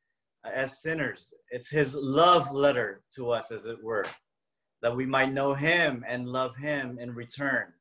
as 0.44 0.80
sinners. 0.82 1.32
It's 1.50 1.70
his 1.70 1.94
love 1.94 2.52
letter 2.52 3.02
to 3.16 3.30
us, 3.30 3.50
as 3.50 3.66
it 3.66 3.82
were, 3.82 4.06
that 4.82 4.96
we 4.96 5.06
might 5.06 5.32
know 5.32 5.54
him 5.54 6.04
and 6.06 6.28
love 6.28 6.56
him 6.56 6.98
in 6.98 7.14
return 7.14 7.72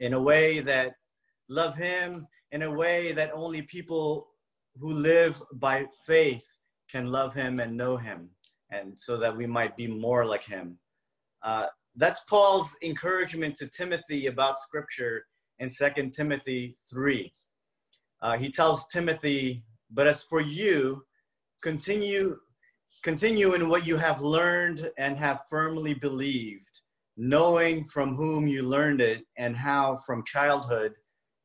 in 0.00 0.12
a 0.12 0.20
way 0.20 0.58
that 0.60 0.94
love 1.48 1.76
him 1.76 2.26
in 2.52 2.62
a 2.62 2.70
way 2.70 3.12
that 3.12 3.32
only 3.32 3.62
people 3.62 4.28
who 4.78 4.92
live 4.92 5.42
by 5.54 5.86
faith 6.06 6.46
can 6.90 7.06
love 7.06 7.34
him 7.34 7.60
and 7.60 7.76
know 7.76 7.96
him, 7.96 8.28
and 8.70 8.96
so 8.96 9.16
that 9.16 9.36
we 9.36 9.46
might 9.46 9.76
be 9.76 9.86
more 9.86 10.24
like 10.24 10.44
him. 10.44 10.78
Uh, 11.42 11.66
that's 11.96 12.20
Paul's 12.20 12.76
encouragement 12.82 13.56
to 13.56 13.66
Timothy 13.66 14.26
about 14.26 14.58
scripture 14.58 15.24
in 15.58 15.68
2 15.68 16.10
Timothy 16.10 16.74
3. 16.90 17.32
Uh, 18.20 18.36
he 18.36 18.50
tells 18.50 18.86
Timothy, 18.86 19.64
But 19.90 20.06
as 20.06 20.22
for 20.22 20.40
you, 20.40 21.04
continue, 21.62 22.36
continue 23.02 23.54
in 23.54 23.68
what 23.68 23.86
you 23.86 23.96
have 23.96 24.22
learned 24.22 24.90
and 24.98 25.18
have 25.18 25.40
firmly 25.50 25.94
believed, 25.94 26.80
knowing 27.16 27.86
from 27.86 28.14
whom 28.14 28.46
you 28.46 28.62
learned 28.62 29.00
it 29.00 29.24
and 29.38 29.56
how 29.56 29.98
from 30.06 30.24
childhood 30.24 30.94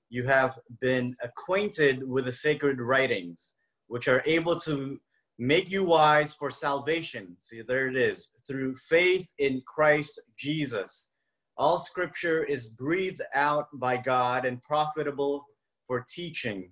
you 0.09 0.23
have 0.23 0.57
been 0.79 1.15
acquainted 1.21 2.07
with 2.07 2.25
the 2.25 2.31
sacred 2.31 2.79
writings, 2.79 3.53
which 3.87 4.07
are 4.07 4.23
able 4.25 4.59
to 4.61 4.99
make 5.39 5.69
you 5.69 5.83
wise 5.83 6.33
for 6.33 6.49
salvation. 6.49 7.35
See, 7.39 7.61
there 7.61 7.87
it 7.87 7.95
is, 7.95 8.31
through 8.47 8.75
faith 8.75 9.31
in 9.37 9.61
Christ 9.67 10.19
Jesus. 10.37 11.09
All 11.57 11.77
scripture 11.77 12.43
is 12.43 12.69
breathed 12.69 13.21
out 13.33 13.67
by 13.73 13.97
God 13.97 14.45
and 14.45 14.61
profitable 14.61 15.45
for 15.85 16.05
teaching, 16.13 16.71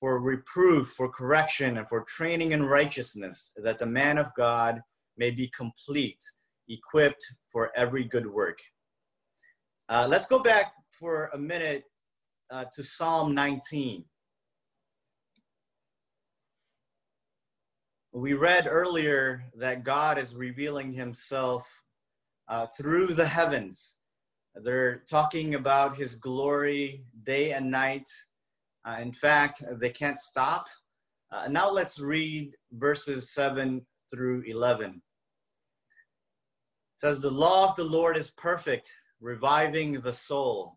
for 0.00 0.20
reproof, 0.20 0.88
for 0.88 1.08
correction, 1.08 1.78
and 1.78 1.88
for 1.88 2.04
training 2.04 2.52
in 2.52 2.64
righteousness, 2.64 3.52
that 3.56 3.78
the 3.78 3.86
man 3.86 4.18
of 4.18 4.26
God 4.36 4.80
may 5.16 5.30
be 5.30 5.50
complete, 5.56 6.22
equipped 6.68 7.24
for 7.50 7.70
every 7.76 8.04
good 8.04 8.26
work. 8.26 8.58
Uh, 9.88 10.06
let's 10.08 10.26
go 10.26 10.38
back 10.38 10.72
for 10.98 11.30
a 11.34 11.38
minute 11.38 11.84
uh, 12.52 12.66
to 12.74 12.84
Psalm 12.84 13.34
19. 13.34 14.04
We 18.12 18.34
read 18.34 18.68
earlier 18.70 19.44
that 19.56 19.84
God 19.84 20.18
is 20.18 20.34
revealing 20.34 20.92
himself 20.92 21.66
uh, 22.48 22.66
through 22.78 23.14
the 23.14 23.26
heavens. 23.26 23.96
They're 24.54 24.98
talking 25.08 25.54
about 25.54 25.96
his 25.96 26.16
glory 26.16 27.06
day 27.22 27.52
and 27.52 27.70
night. 27.70 28.06
Uh, 28.86 28.98
in 29.00 29.14
fact, 29.14 29.64
they 29.80 29.88
can't 29.88 30.18
stop. 30.18 30.66
Uh, 31.30 31.48
now 31.48 31.70
let's 31.70 31.98
read 31.98 32.52
verses 32.72 33.32
7 33.32 33.80
through 34.10 34.42
11. 34.42 34.90
It 34.90 35.00
says, 36.98 37.20
The 37.20 37.30
law 37.30 37.70
of 37.70 37.76
the 37.76 37.84
Lord 37.84 38.18
is 38.18 38.30
perfect, 38.32 38.92
reviving 39.22 39.94
the 40.02 40.12
soul. 40.12 40.76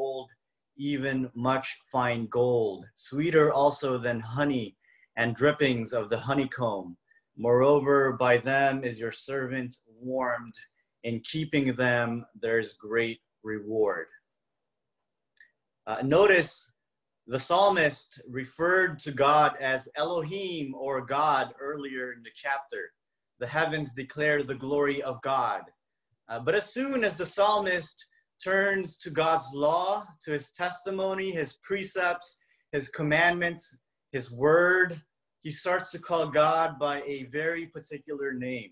even 0.81 1.29
much 1.35 1.77
fine 1.85 2.25
gold, 2.25 2.85
sweeter 2.95 3.53
also 3.53 3.99
than 3.99 4.19
honey 4.19 4.75
and 5.15 5.35
drippings 5.35 5.93
of 5.93 6.09
the 6.09 6.17
honeycomb. 6.17 6.97
Moreover, 7.37 8.13
by 8.13 8.39
them 8.39 8.83
is 8.83 8.99
your 8.99 9.11
servant 9.11 9.75
warmed. 9.99 10.55
In 11.03 11.19
keeping 11.19 11.75
them, 11.75 12.25
there's 12.33 12.73
great 12.73 13.19
reward. 13.43 14.07
Uh, 15.85 15.97
notice 16.03 16.71
the 17.27 17.39
psalmist 17.39 18.19
referred 18.27 18.97
to 18.99 19.11
God 19.11 19.53
as 19.61 19.87
Elohim 19.95 20.73
or 20.73 21.05
God 21.05 21.53
earlier 21.59 22.11
in 22.13 22.23
the 22.23 22.31
chapter. 22.35 22.91
The 23.39 23.47
heavens 23.47 23.91
declare 23.91 24.41
the 24.41 24.55
glory 24.55 25.03
of 25.03 25.21
God. 25.21 25.61
Uh, 26.27 26.39
but 26.39 26.55
as 26.55 26.73
soon 26.73 27.03
as 27.03 27.15
the 27.15 27.25
psalmist 27.25 28.07
turns 28.43 28.97
to 28.97 29.09
God's 29.09 29.49
law, 29.53 30.05
to 30.23 30.31
his 30.31 30.51
testimony, 30.51 31.31
his 31.31 31.53
precepts, 31.63 32.37
his 32.71 32.89
commandments, 32.89 33.77
his 34.11 34.31
word, 34.31 35.01
he 35.41 35.51
starts 35.51 35.91
to 35.91 35.99
call 35.99 36.27
God 36.27 36.77
by 36.77 37.01
a 37.01 37.23
very 37.31 37.65
particular 37.65 38.33
name. 38.33 38.71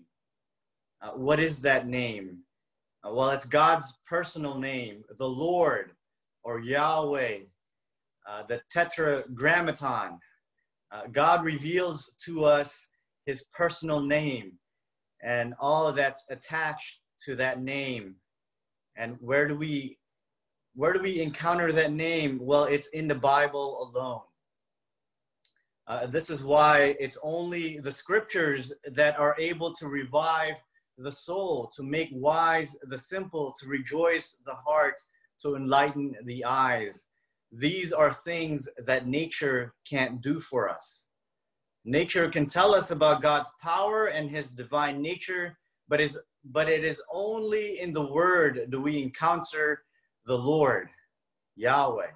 Uh, 1.02 1.10
what 1.10 1.40
is 1.40 1.60
that 1.62 1.88
name? 1.88 2.38
Uh, 3.02 3.12
well, 3.12 3.30
it's 3.30 3.46
God's 3.46 3.92
personal 4.08 4.58
name, 4.58 5.02
the 5.18 5.28
Lord 5.28 5.92
or 6.44 6.60
Yahweh, 6.60 7.38
uh, 8.28 8.42
the 8.48 8.60
Tetragrammaton. 8.72 10.18
Uh, 10.92 11.02
God 11.10 11.44
reveals 11.44 12.12
to 12.24 12.44
us 12.44 12.88
his 13.26 13.44
personal 13.52 14.00
name 14.00 14.52
and 15.22 15.54
all 15.60 15.92
that's 15.92 16.24
attached 16.30 17.00
to 17.22 17.36
that 17.36 17.62
name 17.62 18.16
and 19.00 19.16
where 19.20 19.48
do 19.48 19.56
we 19.56 19.98
where 20.74 20.92
do 20.92 21.00
we 21.00 21.20
encounter 21.20 21.72
that 21.72 21.92
name? 21.92 22.38
Well, 22.40 22.64
it's 22.64 22.88
in 22.88 23.08
the 23.08 23.14
Bible 23.14 23.90
alone. 23.90 24.20
Uh, 25.88 26.06
this 26.06 26.30
is 26.30 26.44
why 26.44 26.94
it's 27.00 27.18
only 27.24 27.80
the 27.80 27.90
scriptures 27.90 28.72
that 28.92 29.18
are 29.18 29.34
able 29.40 29.74
to 29.74 29.88
revive 29.88 30.54
the 30.96 31.10
soul, 31.10 31.68
to 31.74 31.82
make 31.82 32.10
wise 32.12 32.76
the 32.82 32.98
simple, 32.98 33.52
to 33.60 33.68
rejoice 33.68 34.36
the 34.44 34.54
heart, 34.54 35.00
to 35.42 35.56
enlighten 35.56 36.14
the 36.24 36.44
eyes. 36.44 37.08
These 37.50 37.92
are 37.92 38.12
things 38.12 38.68
that 38.86 39.08
nature 39.08 39.74
can't 39.88 40.20
do 40.20 40.38
for 40.38 40.68
us. 40.68 41.08
Nature 41.84 42.28
can 42.28 42.46
tell 42.46 42.74
us 42.74 42.92
about 42.92 43.22
God's 43.22 43.50
power 43.60 44.06
and 44.06 44.30
his 44.30 44.50
divine 44.50 45.02
nature, 45.02 45.58
but 45.88 46.00
is 46.00 46.16
but 46.44 46.68
it 46.68 46.84
is 46.84 47.02
only 47.12 47.80
in 47.80 47.92
the 47.92 48.06
word 48.06 48.66
do 48.70 48.80
we 48.80 49.02
encounter 49.02 49.82
the 50.26 50.36
Lord, 50.36 50.88
Yahweh. 51.56 52.10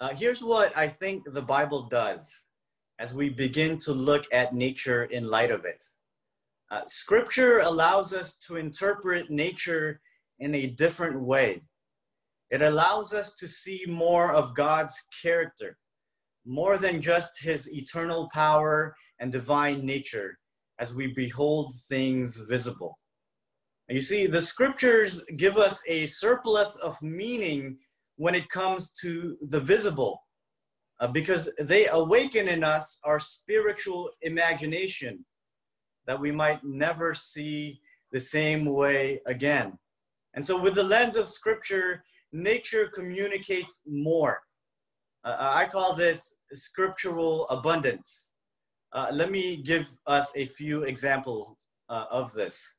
Uh, 0.00 0.14
here's 0.14 0.42
what 0.42 0.76
I 0.76 0.88
think 0.88 1.24
the 1.30 1.42
Bible 1.42 1.82
does 1.82 2.40
as 2.98 3.14
we 3.14 3.28
begin 3.28 3.78
to 3.78 3.92
look 3.92 4.24
at 4.32 4.54
nature 4.54 5.04
in 5.04 5.24
light 5.28 5.50
of 5.50 5.64
it. 5.64 5.84
Uh, 6.70 6.82
scripture 6.86 7.58
allows 7.58 8.12
us 8.14 8.36
to 8.46 8.56
interpret 8.56 9.30
nature 9.30 10.00
in 10.38 10.54
a 10.54 10.68
different 10.68 11.20
way. 11.20 11.62
It 12.50 12.62
allows 12.62 13.12
us 13.12 13.34
to 13.34 13.48
see 13.48 13.84
more 13.86 14.32
of 14.32 14.54
God's 14.54 14.94
character, 15.22 15.76
more 16.44 16.78
than 16.78 17.00
just 17.00 17.42
his 17.42 17.70
eternal 17.72 18.28
power 18.32 18.94
and 19.18 19.32
divine 19.32 19.84
nature 19.84 20.38
as 20.78 20.94
we 20.94 21.08
behold 21.08 21.72
things 21.88 22.36
visible. 22.48 22.98
You 23.88 24.00
see, 24.00 24.26
the 24.26 24.40
scriptures 24.40 25.20
give 25.36 25.58
us 25.58 25.80
a 25.88 26.06
surplus 26.06 26.76
of 26.76 27.00
meaning 27.02 27.78
when 28.16 28.34
it 28.34 28.48
comes 28.48 28.92
to 29.02 29.36
the 29.48 29.60
visible, 29.60 30.22
uh, 31.00 31.08
because 31.08 31.48
they 31.58 31.88
awaken 31.88 32.48
in 32.48 32.62
us 32.62 32.98
our 33.02 33.18
spiritual 33.18 34.10
imagination 34.22 35.24
that 36.06 36.20
we 36.20 36.30
might 36.30 36.62
never 36.62 37.14
see 37.14 37.80
the 38.12 38.20
same 38.20 38.64
way 38.64 39.20
again. 39.26 39.76
And 40.34 40.46
so, 40.46 40.60
with 40.60 40.76
the 40.76 40.84
lens 40.84 41.16
of 41.16 41.28
scripture, 41.28 42.04
nature 42.32 42.88
communicates 42.94 43.80
more. 43.86 44.40
Uh, 45.24 45.36
I 45.38 45.66
call 45.66 45.94
this 45.94 46.32
scriptural 46.52 47.48
abundance. 47.48 48.30
Uh, 48.92 49.08
let 49.12 49.30
me 49.30 49.56
give 49.56 49.86
us 50.06 50.32
a 50.34 50.46
few 50.46 50.82
examples 50.82 51.56
uh, 51.88 52.06
of 52.10 52.32
this. 52.32 52.74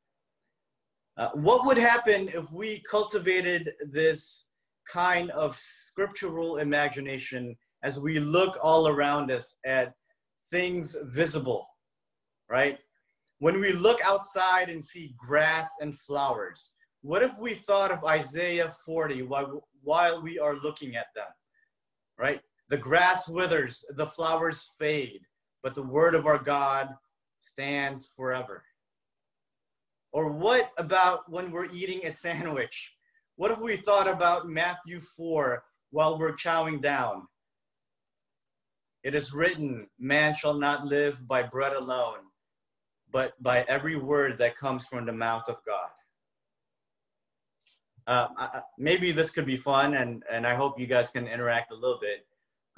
Uh, 1.17 1.30
what 1.34 1.65
would 1.65 1.77
happen 1.77 2.30
if 2.30 2.51
we 2.51 2.82
cultivated 2.89 3.73
this 3.89 4.47
kind 4.91 5.30
of 5.32 5.56
scriptural 5.56 6.58
imagination 6.58 7.56
as 7.84 7.99
we 7.99 8.19
look 8.19 8.58
all 8.62 8.88
around 8.88 9.32
us 9.32 9.58
at 9.65 9.93
things 10.49 10.95
visible, 11.04 11.67
right? 12.49 12.80
When 13.39 13.60
we 13.60 13.71
look 13.71 13.99
outside 14.04 14.69
and 14.69 14.84
see 14.84 15.15
grass 15.17 15.69
and 15.80 15.97
flowers, 15.99 16.73
what 17.01 17.23
if 17.23 17.32
we 17.39 17.54
thought 17.54 17.91
of 17.91 18.04
Isaiah 18.04 18.71
40 18.86 19.23
while, 19.23 19.67
while 19.82 20.21
we 20.21 20.39
are 20.39 20.56
looking 20.58 20.95
at 20.95 21.08
them, 21.15 21.25
right? 22.21 22.39
The 22.69 22.77
grass 22.77 23.27
withers, 23.27 23.84
the 23.95 24.05
flowers 24.05 24.69
fade, 24.77 25.21
but 25.63 25.73
the 25.73 25.84
word 25.84 26.13
of 26.13 26.27
our 26.27 26.38
God 26.38 26.89
stands 27.39 28.12
forever. 28.15 28.63
Or 30.13 30.31
what 30.31 30.71
about 30.77 31.29
when 31.29 31.51
we're 31.51 31.71
eating 31.71 32.05
a 32.05 32.12
sandwich? 32.12 32.93
What 33.38 33.51
if 33.51 33.60
we 33.60 33.75
thought 33.75 34.07
about 34.07 34.47
Matthew 34.47 35.01
4 35.01 35.63
while 35.89 36.19
we're 36.19 36.36
chowing 36.36 36.81
down? 36.81 37.27
It 39.03 39.15
is 39.15 39.34
written, 39.34 39.88
Man 39.97 40.36
shall 40.36 40.53
not 40.53 40.86
live 40.86 41.27
by 41.27 41.41
bread 41.41 41.73
alone, 41.73 42.19
but 43.12 43.34
by 43.41 43.63
every 43.63 43.95
word 43.95 44.38
that 44.38 44.57
comes 44.57 44.86
from 44.86 45.07
the 45.07 45.12
mouth 45.12 45.49
of 45.49 45.57
God. 45.65 45.89
Uh, 48.08 48.28
I, 48.38 48.62
maybe 48.78 49.12
this 49.12 49.30
could 49.30 49.46
be 49.46 49.58
fun, 49.58 49.94
and, 49.96 50.24
and 50.32 50.46
I 50.46 50.56
hope 50.56 50.80
you 50.80 50.88
guys 50.88 51.10
can 51.10 51.28
interact 51.28 51.72
a 51.72 51.76
little 51.76 52.00
bit. 52.02 52.26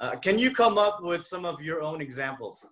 Uh, 0.00 0.16
can 0.16 0.38
you 0.38 0.50
come 0.50 0.76
up 0.76 1.02
with 1.02 1.24
some 1.24 1.44
of 1.44 1.62
your 1.62 1.80
own 1.80 2.00
examples, 2.00 2.68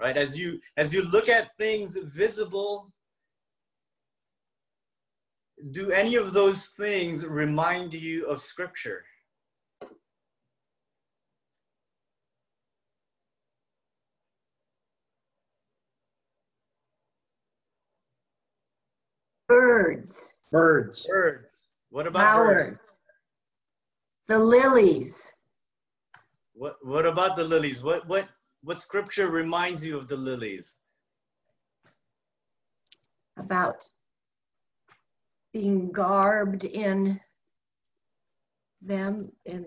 right? 0.00 0.16
As 0.16 0.36
you 0.38 0.58
as 0.76 0.92
you 0.92 1.02
look 1.02 1.28
at 1.28 1.56
things 1.58 1.96
visible, 1.96 2.86
do 5.70 5.90
any 5.92 6.16
of 6.16 6.32
those 6.32 6.68
things 6.68 7.24
remind 7.26 7.94
you 7.94 8.26
of 8.26 8.40
Scripture? 8.40 9.04
Birds, 19.46 20.34
Birds. 20.50 21.06
Birds. 21.06 21.64
What 21.92 22.06
about 22.06 22.22
flowers, 22.34 22.70
birds? 22.70 22.80
the 24.26 24.38
lilies, 24.38 25.30
What 26.54 26.76
what 26.82 27.04
about 27.04 27.36
the 27.36 27.44
lilies? 27.44 27.82
What 27.84 28.08
what 28.08 28.28
what 28.62 28.80
scripture 28.80 29.28
reminds 29.28 29.84
you 29.84 29.98
of 29.98 30.08
the 30.08 30.16
lilies? 30.16 30.78
about 33.38 33.76
being 35.52 35.90
garbed 35.92 36.64
in 36.64 37.18
them 38.80 39.30
and 39.46 39.66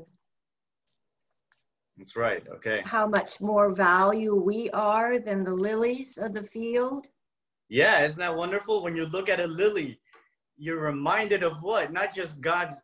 That's 1.97 2.15
right. 2.15 2.43
Okay. 2.55 2.81
how 2.85 3.05
much 3.07 3.39
more 3.41 3.73
value 3.75 4.33
we 4.35 4.69
are 4.71 5.19
than 5.19 5.43
the 5.43 5.53
lilies 5.53 6.17
of 6.17 6.33
the 6.33 6.43
field. 6.43 7.05
Yeah, 7.69 8.03
isn't 8.05 8.19
that 8.19 8.35
wonderful? 8.35 8.81
When 8.83 8.95
you 8.95 9.05
look 9.05 9.29
at 9.29 9.39
a 9.39 9.47
lily, 9.47 9.99
you're 10.57 10.81
reminded 10.81 11.43
of 11.43 11.61
what? 11.61 11.91
Not 11.91 12.13
just 12.13 12.41
God's 12.41 12.81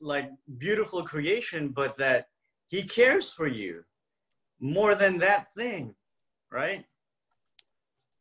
like 0.00 0.30
beautiful 0.58 1.02
creation, 1.02 1.68
but 1.68 1.96
that 1.96 2.28
He 2.66 2.82
cares 2.82 3.32
for 3.32 3.46
you 3.46 3.84
more 4.60 4.94
than 4.94 5.18
that 5.18 5.48
thing, 5.56 5.94
right? 6.50 6.84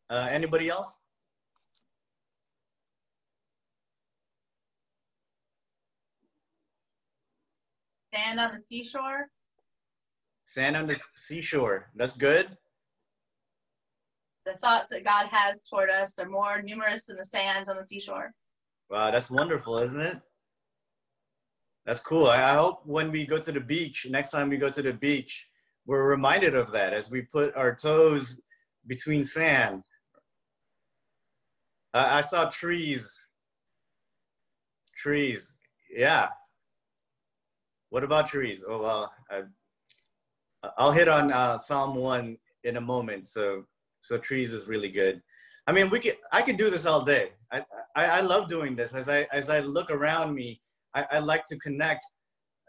Uh, 0.09 0.27
anybody 0.29 0.69
else? 0.69 0.97
Sand 8.13 8.39
on 8.39 8.51
the 8.51 8.61
seashore. 8.67 9.27
Sand 10.43 10.77
on 10.77 10.85
the 10.85 11.01
seashore. 11.15 11.89
That's 11.95 12.15
good. 12.15 12.55
The 14.45 14.53
thoughts 14.53 14.87
that 14.91 15.03
God 15.03 15.27
has 15.27 15.63
toward 15.63 15.89
us 15.89 16.19
are 16.19 16.29
more 16.29 16.61
numerous 16.61 17.05
than 17.05 17.17
the 17.17 17.25
sands 17.25 17.69
on 17.69 17.77
the 17.77 17.87
seashore. 17.87 18.33
Wow, 18.89 19.11
that's 19.11 19.29
wonderful, 19.29 19.79
isn't 19.81 20.01
it? 20.01 20.19
That's 21.85 21.99
cool. 21.99 22.27
I, 22.27 22.55
hope 22.55 22.81
when 22.85 23.11
we 23.11 23.25
go 23.25 23.39
to 23.39 23.51
the 23.51 23.59
beach, 23.59 24.07
next 24.09 24.29
time 24.29 24.49
we 24.49 24.57
go 24.57 24.69
to 24.69 24.81
the 24.81 24.93
beach, 24.93 25.49
we're 25.85 26.07
reminded 26.09 26.55
of 26.55 26.71
that 26.71 26.93
as 26.93 27.11
we 27.11 27.23
put 27.23 27.55
our 27.55 27.75
toes 27.75 28.39
between 28.87 29.25
sand. 29.25 29.83
I, 31.93 32.19
I 32.19 32.21
saw 32.21 32.49
trees. 32.49 33.19
Trees. 34.95 35.57
Yeah. 35.93 36.29
What 37.89 38.03
about 38.03 38.27
trees? 38.27 38.63
Oh, 38.67 38.81
well, 38.81 39.11
I, 39.29 39.41
I'll 40.77 40.91
hit 40.91 41.09
on 41.09 41.33
uh, 41.33 41.57
Psalm 41.57 41.95
1 41.95 42.37
in 42.63 42.77
a 42.77 42.81
moment. 42.81 43.27
So, 43.27 43.65
so 43.99 44.17
trees 44.17 44.53
is 44.53 44.67
really 44.67 44.89
good. 44.89 45.21
I 45.65 45.71
mean, 45.71 45.89
we 45.89 45.99
could, 45.99 46.17
I 46.31 46.41
could 46.41 46.57
do 46.57 46.69
this 46.69 46.85
all 46.85 47.03
day. 47.03 47.31
I, 47.51 47.63
I, 47.95 48.05
I 48.05 48.21
love 48.21 48.49
doing 48.49 48.75
this. 48.75 48.93
As 48.93 49.07
I, 49.07 49.27
as 49.31 49.49
I 49.49 49.59
look 49.59 49.91
around 49.91 50.33
me, 50.33 50.59
I, 50.93 51.05
I 51.13 51.19
like 51.19 51.45
to 51.45 51.57
connect 51.57 52.05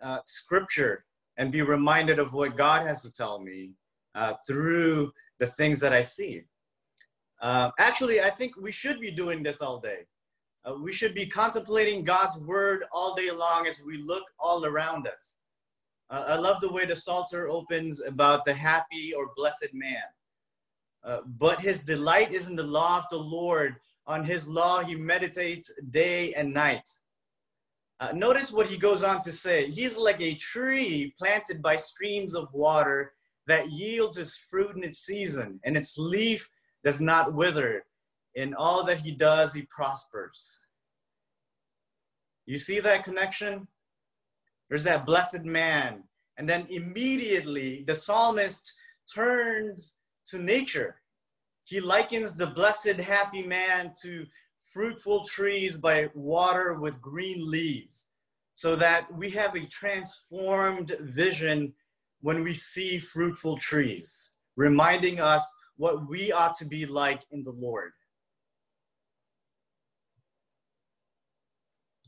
uh, 0.03 0.19
scripture 0.27 1.05
and 1.37 1.51
be 1.51 1.63
reminded 1.63 2.19
of 2.19 2.33
what 2.33 2.57
God 2.57 2.87
has 2.87 3.03
to 3.03 3.11
tell 3.11 3.41
me 3.41 3.73
uh, 4.15 4.35
through 4.47 5.13
the 5.41 5.47
things 5.47 5.81
that 5.81 5.93
I 5.93 6.03
see. 6.03 6.43
Uh, 7.43 7.71
actually, 7.79 8.21
I 8.21 8.31
think 8.31 8.57
we 8.57 8.71
should 8.71 9.01
be 9.01 9.11
doing 9.11 9.43
this 9.43 9.61
all 9.61 9.79
day. 9.79 10.07
Uh, 10.65 10.75
we 10.81 10.93
should 10.93 11.15
be 11.15 11.27
contemplating 11.27 12.05
God's 12.05 12.39
word 12.39 12.85
all 12.93 13.15
day 13.15 13.31
long 13.31 13.67
as 13.67 13.83
we 13.85 13.99
look 13.99 14.25
all 14.39 14.65
around 14.65 15.07
us. 15.09 15.37
Uh, 16.11 16.25
I 16.29 16.37
love 16.37 16.61
the 16.61 16.73
way 16.73 16.87
the 16.87 16.97
Psalter 16.97 17.49
opens 17.49 18.01
about 18.01 18.45
the 18.45 18.55
happy 18.55 19.13
or 19.13 19.31
blessed 19.37 19.71
man. 19.73 20.03
Uh, 21.05 21.19
but 21.27 21.61
his 21.61 21.81
delight 21.81 22.33
is 22.33 22.49
in 22.49 22.57
the 22.57 22.63
law 22.63 22.99
of 22.99 23.05
the 23.11 23.19
Lord. 23.19 23.77
On 24.07 24.25
his 24.25 24.49
law 24.49 24.83
he 24.83 24.95
meditates 24.97 25.71
day 25.91 26.33
and 26.35 26.53
night. 26.53 26.89
Uh, 28.01 28.13
notice 28.13 28.51
what 28.51 28.67
he 28.67 28.77
goes 28.77 29.03
on 29.03 29.23
to 29.23 29.33
say. 29.33 29.71
He's 29.71 29.97
like 29.97 30.21
a 30.21 30.35
tree 30.35 31.15
planted 31.19 31.63
by 31.63 31.77
streams 31.77 32.35
of 32.35 32.53
water 32.53 33.13
that 33.47 33.71
yields 33.71 34.19
its 34.19 34.37
fruit 34.37 34.75
in 34.77 34.83
its 34.83 35.01
season, 35.01 35.61
and 35.65 35.77
its 35.77 35.99
leaf 35.99 36.49
does 36.83 37.01
not 37.01 37.35
wither. 37.35 37.85
In 38.35 38.55
all 38.55 38.85
that 38.85 38.99
he 38.99 39.13
does, 39.13 39.53
he 39.55 39.63
prospers. 39.63 40.65
You 42.47 42.59
see 42.59 42.81
that 42.81 43.05
connection? 43.05 43.69
There's 44.69 44.85
that 44.85 45.07
blessed 45.07 45.45
man. 45.45 46.05
And 46.37 46.49
then 46.49 46.67
immediately 46.69 47.85
the 47.87 47.95
psalmist 47.95 48.73
turns 49.15 49.95
to 50.31 50.39
nature. 50.39 50.97
He 51.65 51.81
likens 51.81 52.35
the 52.35 52.47
blessed, 52.47 52.97
happy 52.97 53.43
man 53.43 53.93
to 54.03 54.27
fruitful 54.73 55.25
trees 55.25 55.77
by 55.77 56.11
water 56.15 56.75
with 56.75 57.01
green 57.01 57.51
leaves, 57.51 58.09
so 58.55 58.77
that 58.77 59.13
we 59.15 59.31
have 59.31 59.55
a 59.55 59.67
transformed 59.67 60.97
vision 61.01 61.73
when 62.21 62.43
we 62.43 62.55
see 62.55 62.99
fruitful 62.99 63.59
trees, 63.59 64.33
reminding 64.57 65.21
us 65.21 65.53
what 65.77 66.09
we 66.09 66.33
ought 66.33 66.57
to 66.59 66.65
be 66.65 66.87
like 66.87 67.23
in 67.31 67.43
the 67.43 67.53
Lord. 67.53 67.93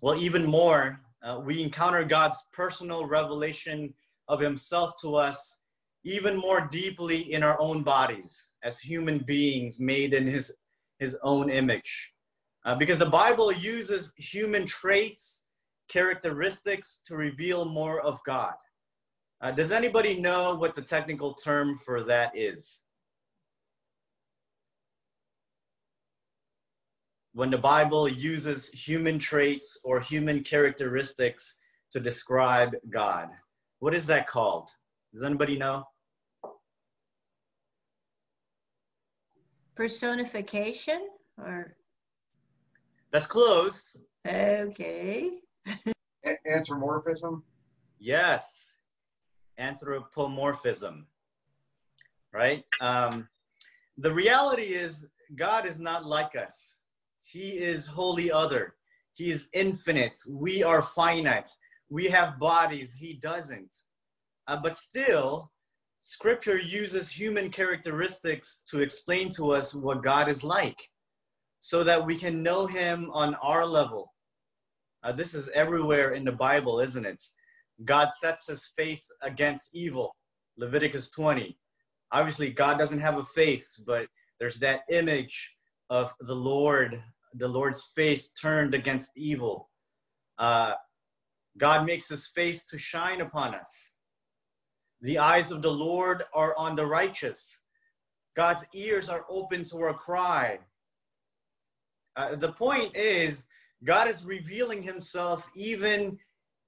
Well, 0.00 0.16
even 0.16 0.44
more, 0.44 1.00
uh, 1.22 1.40
we 1.44 1.62
encounter 1.62 2.04
God's 2.04 2.38
personal 2.52 3.06
revelation 3.06 3.94
of 4.28 4.40
Himself 4.40 4.92
to 5.00 5.16
us 5.16 5.58
even 6.06 6.36
more 6.36 6.68
deeply 6.70 7.32
in 7.32 7.42
our 7.42 7.60
own 7.60 7.82
bodies 7.82 8.50
as 8.62 8.78
human 8.78 9.18
beings 9.18 9.80
made 9.80 10.14
in 10.14 10.26
His, 10.26 10.52
his 11.00 11.18
own 11.22 11.50
image. 11.50 12.12
Uh, 12.64 12.76
because 12.76 12.98
the 12.98 13.10
Bible 13.10 13.52
uses 13.52 14.12
human 14.16 14.64
traits, 14.66 15.42
characteristics 15.88 17.00
to 17.06 17.16
reveal 17.16 17.64
more 17.64 18.00
of 18.00 18.20
God. 18.24 18.54
Uh, 19.40 19.50
does 19.50 19.72
anybody 19.72 20.18
know 20.18 20.54
what 20.54 20.74
the 20.76 20.82
technical 20.82 21.34
term 21.34 21.76
for 21.76 22.02
that 22.04 22.30
is? 22.36 22.80
when 27.36 27.50
the 27.50 27.58
Bible 27.58 28.08
uses 28.08 28.70
human 28.70 29.18
traits 29.18 29.78
or 29.84 30.00
human 30.00 30.42
characteristics 30.42 31.58
to 31.92 32.00
describe 32.00 32.74
God. 32.88 33.28
What 33.78 33.92
is 33.92 34.06
that 34.06 34.26
called? 34.26 34.70
Does 35.12 35.22
anybody 35.22 35.58
know? 35.58 35.84
Personification 39.76 41.08
or 41.38 41.76
That's 43.12 43.26
close. 43.26 43.96
okay. 44.26 45.30
A- 46.26 46.48
anthropomorphism. 46.50 47.42
Yes. 47.98 48.72
Anthropomorphism. 49.58 51.06
Right? 52.32 52.64
Um, 52.80 53.28
the 53.98 54.12
reality 54.12 54.74
is, 54.74 55.06
God 55.34 55.66
is 55.66 55.78
not 55.78 56.04
like 56.06 56.36
us. 56.36 56.78
He 57.22 57.50
is 57.50 57.86
wholly 57.86 58.30
other. 58.32 58.74
He 59.12 59.30
is 59.30 59.48
infinite. 59.52 60.18
We 60.30 60.62
are 60.62 60.82
finite. 60.82 61.50
We 61.90 62.06
have 62.06 62.38
bodies. 62.38 62.94
He 62.94 63.14
doesn't. 63.14 63.74
Uh, 64.46 64.58
but 64.62 64.76
still, 64.76 65.50
Scripture 65.98 66.58
uses 66.58 67.10
human 67.10 67.50
characteristics 67.50 68.60
to 68.68 68.80
explain 68.80 69.30
to 69.36 69.52
us 69.52 69.74
what 69.74 70.02
God 70.02 70.28
is 70.28 70.44
like 70.44 70.90
so 71.60 71.82
that 71.84 72.04
we 72.04 72.16
can 72.16 72.42
know 72.42 72.66
Him 72.66 73.10
on 73.12 73.34
our 73.36 73.66
level. 73.66 74.12
Uh, 75.02 75.12
this 75.12 75.34
is 75.34 75.48
everywhere 75.54 76.14
in 76.14 76.24
the 76.24 76.32
Bible, 76.32 76.80
isn't 76.80 77.04
it? 77.04 77.22
God 77.84 78.08
sets 78.20 78.48
his 78.48 78.70
face 78.76 79.06
against 79.22 79.74
evil. 79.74 80.16
Leviticus 80.56 81.10
20. 81.10 81.58
Obviously, 82.12 82.50
God 82.50 82.78
doesn't 82.78 83.00
have 83.00 83.18
a 83.18 83.24
face, 83.24 83.80
but 83.86 84.08
there's 84.40 84.58
that 84.60 84.80
image 84.90 85.50
of 85.90 86.12
the 86.20 86.34
Lord 86.34 87.02
the 87.34 87.48
Lord's 87.48 87.90
face 87.94 88.30
turned 88.30 88.74
against 88.74 89.10
evil. 89.14 89.68
Uh, 90.38 90.72
God 91.58 91.84
makes 91.86 92.08
his 92.08 92.26
face 92.28 92.64
to 92.66 92.78
shine 92.78 93.20
upon 93.20 93.54
us. 93.54 93.92
The 95.02 95.18
eyes 95.18 95.50
of 95.50 95.62
the 95.62 95.70
Lord 95.70 96.24
are 96.32 96.54
on 96.56 96.74
the 96.74 96.86
righteous. 96.86 97.58
God's 98.34 98.64
ears 98.74 99.08
are 99.08 99.24
open 99.28 99.64
to 99.64 99.78
our 99.78 99.94
cry. 99.94 100.58
Uh, 102.16 102.36
the 102.36 102.52
point 102.52 102.96
is, 102.96 103.46
God 103.84 104.08
is 104.08 104.24
revealing 104.24 104.82
himself 104.82 105.46
even 105.54 106.18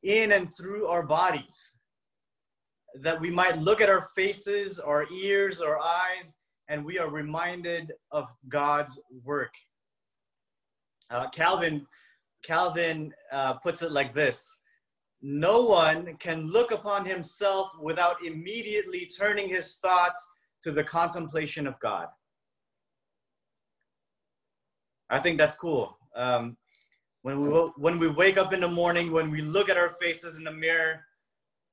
in 0.03 0.33
and 0.33 0.55
through 0.55 0.87
our 0.87 1.07
bodies. 1.07 1.75
That 3.03 3.21
we 3.21 3.31
might 3.31 3.59
look 3.59 3.81
at 3.81 3.91
our 3.91 4.09
faces, 4.15 4.79
our 4.79 5.07
ears, 5.13 5.61
our 5.61 5.79
eyes, 5.79 6.35
and 6.69 6.85
we 6.85 6.99
are 6.99 7.11
reminded 7.11 7.93
of 8.11 8.31
God's 8.49 9.01
work. 9.25 9.55
Uh, 11.11 11.29
Calvin, 11.31 11.87
Calvin 12.45 13.13
uh, 13.33 13.55
puts 13.55 13.83
it 13.83 13.93
like 13.93 14.13
this 14.13 14.58
No 15.21 15.63
one 15.63 16.17
can 16.19 16.47
look 16.47 16.71
upon 16.71 17.05
himself 17.05 17.71
without 17.81 18.25
immediately 18.25 19.07
turning 19.07 19.49
his 19.49 19.77
thoughts 19.77 20.29
to 20.63 20.71
the 20.71 20.85
contemplation 20.85 21.67
of 21.67 21.79
God. 21.81 22.07
I 25.11 25.19
think 25.19 25.39
that's 25.39 25.57
cool. 25.57 25.99
Um, 26.15 26.57
when 27.23 27.41
we 27.41 27.49
when 27.77 27.99
we 27.99 28.09
wake 28.09 28.39
up 28.39 28.53
in 28.53 28.61
the 28.61 28.69
morning, 28.69 29.11
when 29.11 29.31
we 29.31 29.43
look 29.43 29.69
at 29.69 29.77
our 29.77 29.91
faces 30.01 30.39
in 30.39 30.45
the 30.45 30.53
mirror, 30.53 31.05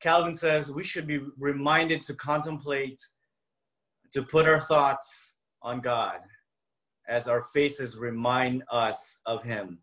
Calvin 0.02 0.34
says 0.34 0.72
we 0.72 0.84
should 0.84 1.08
be 1.08 1.22
reminded 1.38 2.04
to 2.04 2.14
contemplate, 2.16 3.00
to 4.12 4.24
put 4.24 4.48
our 4.48 4.62
thoughts 4.62 5.34
on 5.62 5.82
God 5.82 6.20
as 7.08 7.28
our 7.28 7.44
faces 7.54 7.98
remind 7.98 8.64
us 8.72 9.20
of 9.26 9.44
Him. 9.44 9.80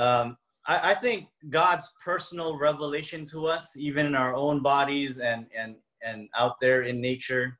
Um, 0.00 0.38
I, 0.66 0.92
I, 0.92 0.94
think 0.94 1.28
God's 1.50 1.92
personal 2.02 2.58
revelation 2.58 3.26
to 3.26 3.46
us, 3.46 3.76
even 3.76 4.06
in 4.06 4.14
our 4.14 4.34
own 4.34 4.62
bodies 4.62 5.18
and, 5.18 5.44
and, 5.54 5.76
and 6.02 6.26
out 6.34 6.58
there 6.58 6.82
in 6.82 7.02
nature, 7.02 7.58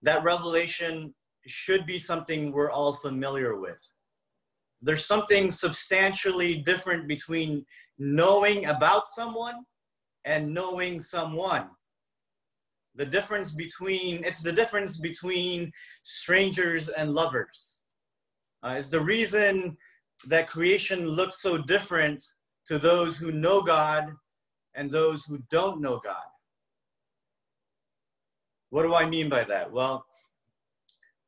that 0.00 0.24
revelation 0.24 1.14
should 1.46 1.84
be 1.84 1.98
something 1.98 2.50
we're 2.50 2.70
all 2.70 2.94
familiar 2.94 3.60
with. 3.60 3.78
There's 4.80 5.04
something 5.04 5.52
substantially 5.52 6.56
different 6.56 7.08
between 7.08 7.66
knowing 7.98 8.66
about 8.66 9.06
someone 9.06 9.66
and 10.24 10.54
knowing 10.54 11.02
someone 11.02 11.68
the 12.94 13.04
difference 13.04 13.50
between 13.50 14.24
it's 14.24 14.40
the 14.40 14.52
difference 14.52 14.96
between 14.98 15.70
strangers 16.02 16.88
and 16.88 17.12
lovers 17.14 17.80
uh, 18.62 18.74
it's 18.78 18.88
the 18.88 19.00
reason 19.00 19.76
that 20.26 20.48
creation 20.48 21.06
looks 21.06 21.40
so 21.40 21.58
different 21.58 22.22
to 22.66 22.78
those 22.78 23.16
who 23.16 23.32
know 23.32 23.62
god 23.62 24.12
and 24.74 24.90
those 24.90 25.24
who 25.24 25.38
don't 25.50 25.80
know 25.80 26.00
god. 26.02 26.28
What 28.70 28.82
do 28.82 28.94
i 28.94 29.06
mean 29.06 29.28
by 29.28 29.44
that? 29.44 29.70
Well 29.70 30.04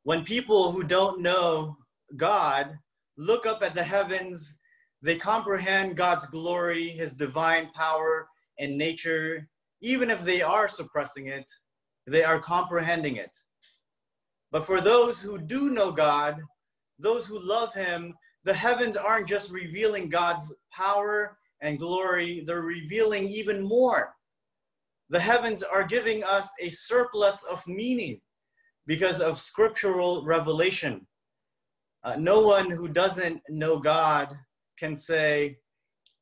when 0.05 0.25
people 0.25 0.73
who 0.73 0.85
don't 0.85 1.21
know 1.21 1.77
god 2.17 2.79
look 3.17 3.47
up 3.47 3.63
at 3.63 3.75
the 3.75 3.83
heavens 3.83 4.55
they 5.03 5.17
comprehend 5.17 5.97
god's 5.97 6.27
glory 6.27 6.89
his 6.89 7.15
divine 7.15 7.71
power 7.73 8.29
and 8.59 8.77
nature. 8.77 9.49
Even 9.81 10.11
if 10.11 10.23
they 10.23 10.43
are 10.43 10.69
suppressing 10.69 11.29
it, 11.29 11.51
they 12.07 12.25
are 12.25 12.41
comprehending 12.41 13.17
it. 13.17 13.37
But 14.51 14.67
for 14.67 14.81
those 14.81 15.21
who 15.21 15.39
do 15.39 15.71
know 15.71 15.93
God, 15.93 16.41
those 16.99 17.27
who 17.27 17.39
love 17.39 17.75
Him, 17.75 18.15
the 18.49 18.55
heavens 18.55 18.97
aren't 18.97 19.29
just 19.29 19.53
revealing 19.53 20.09
God's 20.09 20.55
power 20.73 21.37
and 21.61 21.79
glory, 21.79 22.43
they're 22.47 22.63
revealing 22.63 23.29
even 23.29 23.63
more. 23.63 24.15
The 25.11 25.21
heavens 25.21 25.63
are 25.63 25.85
giving 25.85 26.25
us 26.25 26.49
a 26.59 26.71
surplus 26.71 27.43
of 27.43 27.63
meaning 27.67 28.23
because 28.87 29.21
of 29.21 29.39
scriptural 29.39 30.25
revelation. 30.25 31.07
Uh, 32.03 32.17
no 32.17 32.41
one 32.41 32.71
who 32.71 32.89
doesn't 32.89 33.43
know 33.51 33.79
God 33.79 34.35
can 34.79 34.97
say, 34.97 35.59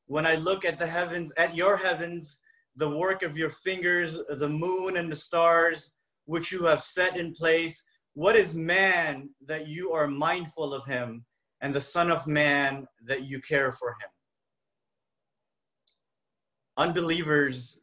when 0.07 0.27
I 0.27 0.35
look 0.35 0.65
at 0.65 0.79
the 0.79 0.87
heavens, 0.89 1.31
at 1.37 1.55
your 1.55 1.77
heavens, 1.77 2.41
the 2.75 2.91
work 2.91 3.23
of 3.23 3.37
your 3.37 3.51
fingers, 3.51 4.21
the 4.31 4.49
moon 4.49 4.97
and 4.97 5.13
the 5.13 5.23
stars, 5.29 5.95
which 6.25 6.51
you 6.51 6.65
have 6.65 6.83
set 6.83 7.17
in 7.17 7.33
place. 7.33 7.85
What 8.15 8.35
is 8.35 8.53
man 8.53 9.31
that 9.47 9.69
you 9.69 9.93
are 9.93 10.09
mindful 10.09 10.75
of 10.75 10.85
him, 10.87 11.25
and 11.61 11.75
the 11.75 11.81
Son 11.81 12.11
of 12.11 12.27
Man 12.27 12.87
that 13.05 13.23
you 13.23 13.41
care 13.41 13.73
for 13.73 13.91
him? 13.91 14.11
Unbelievers 16.77 17.81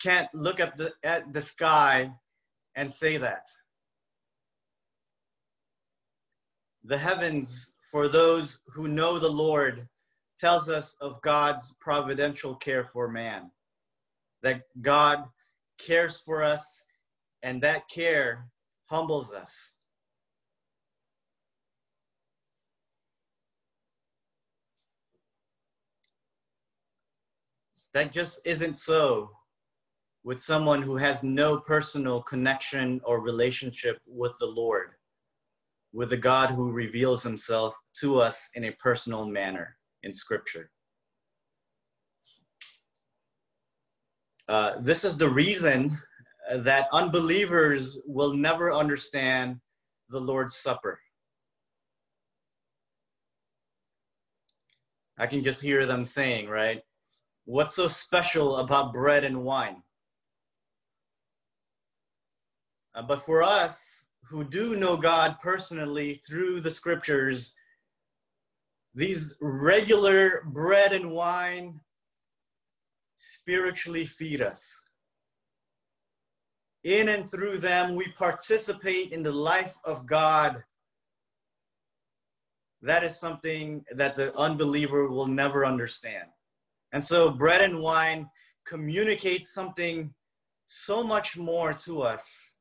can't 0.00 0.28
look 0.34 0.58
up 0.58 0.76
the, 0.76 0.92
at 1.04 1.32
the 1.32 1.40
sky 1.40 2.10
and 2.74 2.92
say 2.92 3.16
that. 3.18 3.46
The 6.84 6.98
heavens, 6.98 7.70
for 7.90 8.08
those 8.08 8.58
who 8.74 8.88
know 8.88 9.18
the 9.18 9.30
Lord, 9.30 9.88
tells 10.38 10.68
us 10.68 10.96
of 11.00 11.22
God's 11.22 11.72
providential 11.80 12.56
care 12.56 12.84
for 12.84 13.08
man 13.08 13.52
that 14.42 14.62
God 14.80 15.24
cares 15.78 16.18
for 16.18 16.42
us, 16.42 16.82
and 17.42 17.62
that 17.62 17.88
care 17.88 18.46
humbles 18.86 19.32
us. 19.32 19.74
That 27.94 28.12
just 28.12 28.40
isn't 28.44 28.76
so 28.76 29.30
with 30.24 30.40
someone 30.40 30.82
who 30.82 30.96
has 30.96 31.22
no 31.22 31.58
personal 31.58 32.22
connection 32.22 33.00
or 33.04 33.20
relationship 33.20 34.00
with 34.06 34.32
the 34.38 34.46
Lord, 34.46 34.92
with 35.92 36.10
the 36.10 36.16
God 36.16 36.50
who 36.50 36.70
reveals 36.70 37.22
himself 37.22 37.76
to 38.00 38.20
us 38.20 38.48
in 38.54 38.64
a 38.64 38.72
personal 38.72 39.26
manner 39.26 39.76
in 40.02 40.12
Scripture. 40.12 40.70
Uh, 44.48 44.72
this 44.80 45.04
is 45.04 45.16
the 45.16 45.28
reason 45.28 45.96
that 46.54 46.88
unbelievers 46.92 47.98
will 48.06 48.34
never 48.34 48.72
understand 48.72 49.60
the 50.08 50.20
Lord's 50.20 50.56
Supper. 50.56 51.00
I 55.18 55.26
can 55.26 55.44
just 55.44 55.62
hear 55.62 55.86
them 55.86 56.04
saying, 56.04 56.48
right? 56.48 56.82
What's 57.44 57.74
so 57.74 57.88
special 57.88 58.58
about 58.58 58.92
bread 58.92 59.24
and 59.24 59.42
wine? 59.42 59.82
Uh, 62.94 63.02
but 63.02 63.24
for 63.24 63.42
us 63.42 64.04
who 64.24 64.44
do 64.44 64.76
know 64.76 64.96
God 64.96 65.36
personally 65.40 66.14
through 66.14 66.60
the 66.60 66.70
scriptures, 66.70 67.52
these 68.94 69.34
regular 69.40 70.42
bread 70.46 70.92
and 70.92 71.10
wine 71.10 71.80
spiritually 73.16 74.04
feed 74.04 74.40
us. 74.40 74.82
In 76.84 77.08
and 77.08 77.30
through 77.30 77.58
them, 77.58 77.94
we 77.94 78.08
participate 78.08 79.12
in 79.12 79.22
the 79.22 79.32
life 79.32 79.76
of 79.84 80.06
God. 80.06 80.62
That 82.82 83.04
is 83.04 83.18
something 83.18 83.84
that 83.94 84.16
the 84.16 84.36
unbeliever 84.36 85.08
will 85.08 85.28
never 85.28 85.64
understand. 85.64 86.28
And 86.92 87.02
so, 87.02 87.30
bread 87.30 87.62
and 87.62 87.80
wine 87.80 88.28
communicate 88.66 89.46
something 89.46 90.12
so 90.66 91.02
much 91.02 91.36
more 91.36 91.72
to 91.72 92.02
us 92.02 92.54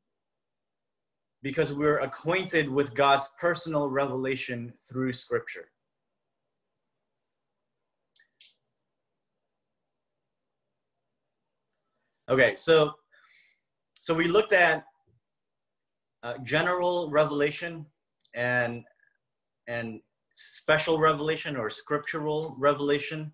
because 1.44 1.74
we're 1.74 2.00
acquainted 2.00 2.70
with 2.70 2.94
God's 2.94 3.30
personal 3.40 3.88
revelation 3.88 4.74
through 4.90 5.14
Scripture. 5.14 5.70
Okay, 12.30 12.56
so 12.56 12.94
so 14.04 14.14
we 14.14 14.30
looked 14.30 14.54
at 14.54 14.86
uh, 16.24 16.36
general 16.44 17.10
revelation 17.10 17.86
and 18.34 18.86
and 19.68 20.00
special 20.34 20.98
revelation 20.98 21.58
or 21.58 21.70
scriptural 21.70 22.56
revelation. 22.58 23.32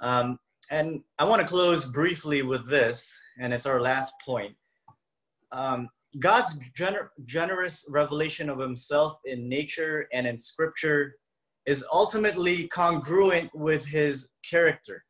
Um, 0.00 0.38
and 0.70 1.02
I 1.18 1.24
want 1.24 1.42
to 1.42 1.48
close 1.48 1.84
briefly 1.84 2.42
with 2.42 2.68
this, 2.68 3.12
and 3.38 3.52
it's 3.52 3.66
our 3.66 3.80
last 3.80 4.14
point. 4.24 4.54
Um, 5.52 5.88
God's 6.18 6.58
gener- 6.78 7.08
generous 7.24 7.84
revelation 7.88 8.48
of 8.48 8.58
Himself 8.58 9.18
in 9.24 9.48
nature 9.48 10.06
and 10.12 10.26
in 10.26 10.38
Scripture 10.38 11.16
is 11.66 11.84
ultimately 11.92 12.68
congruent 12.68 13.50
with 13.54 13.84
His 13.84 14.28
character, 14.48 15.04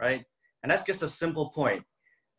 right? 0.00 0.24
And 0.62 0.70
that's 0.70 0.82
just 0.82 1.02
a 1.02 1.08
simple 1.08 1.50
point. 1.50 1.82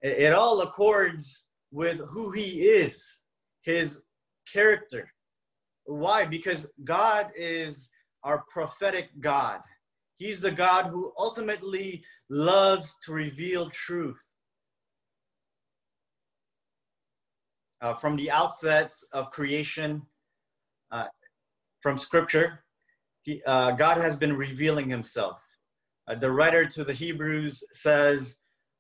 It, 0.02 0.20
it 0.20 0.34
all 0.34 0.62
accords 0.62 1.46
with 1.72 2.00
who 2.10 2.32
He 2.32 2.62
is, 2.62 3.22
His 3.64 4.02
character. 4.52 5.10
Why? 5.86 6.26
Because 6.26 6.68
God 6.84 7.32
is 7.36 7.90
our 8.24 8.44
prophetic 8.50 9.10
God. 9.20 9.62
He's 10.18 10.40
the 10.40 10.52
God 10.52 10.86
who 10.86 11.12
ultimately 11.18 12.04
loves 12.30 12.96
to 13.04 13.14
reveal 13.14 13.70
truth. 13.70 14.24
Uh, 17.82 17.94
from 17.96 18.16
the 18.16 18.32
outset 18.32 18.94
of 19.12 19.32
creation, 19.32 20.02
uh, 20.92 21.06
from 21.82 21.98
Scripture, 21.98 22.64
he, 23.22 23.42
uh, 23.46 23.72
God 23.72 23.98
has 23.98 24.16
been 24.16 24.36
revealing 24.36 24.90
Himself. 24.90 25.44
Uh, 26.08 26.16
the 26.16 26.32
writer 26.32 26.66
to 26.66 26.84
the 26.84 26.94
Hebrews 26.94 27.64
says, 27.74 28.38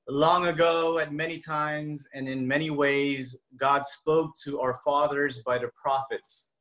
Long 0.07 0.47
ago, 0.47 0.99
at 0.99 1.11
many 1.11 1.39
times 1.39 2.07
and 2.13 2.29
in 2.29 2.47
many 2.47 2.69
ways, 2.69 3.37
God 3.57 3.85
spoke 3.85 4.31
to 4.43 4.61
our 4.61 4.79
fathers 4.85 5.41
by 5.41 5.57
the 5.57 5.69
prophets. 5.75 6.51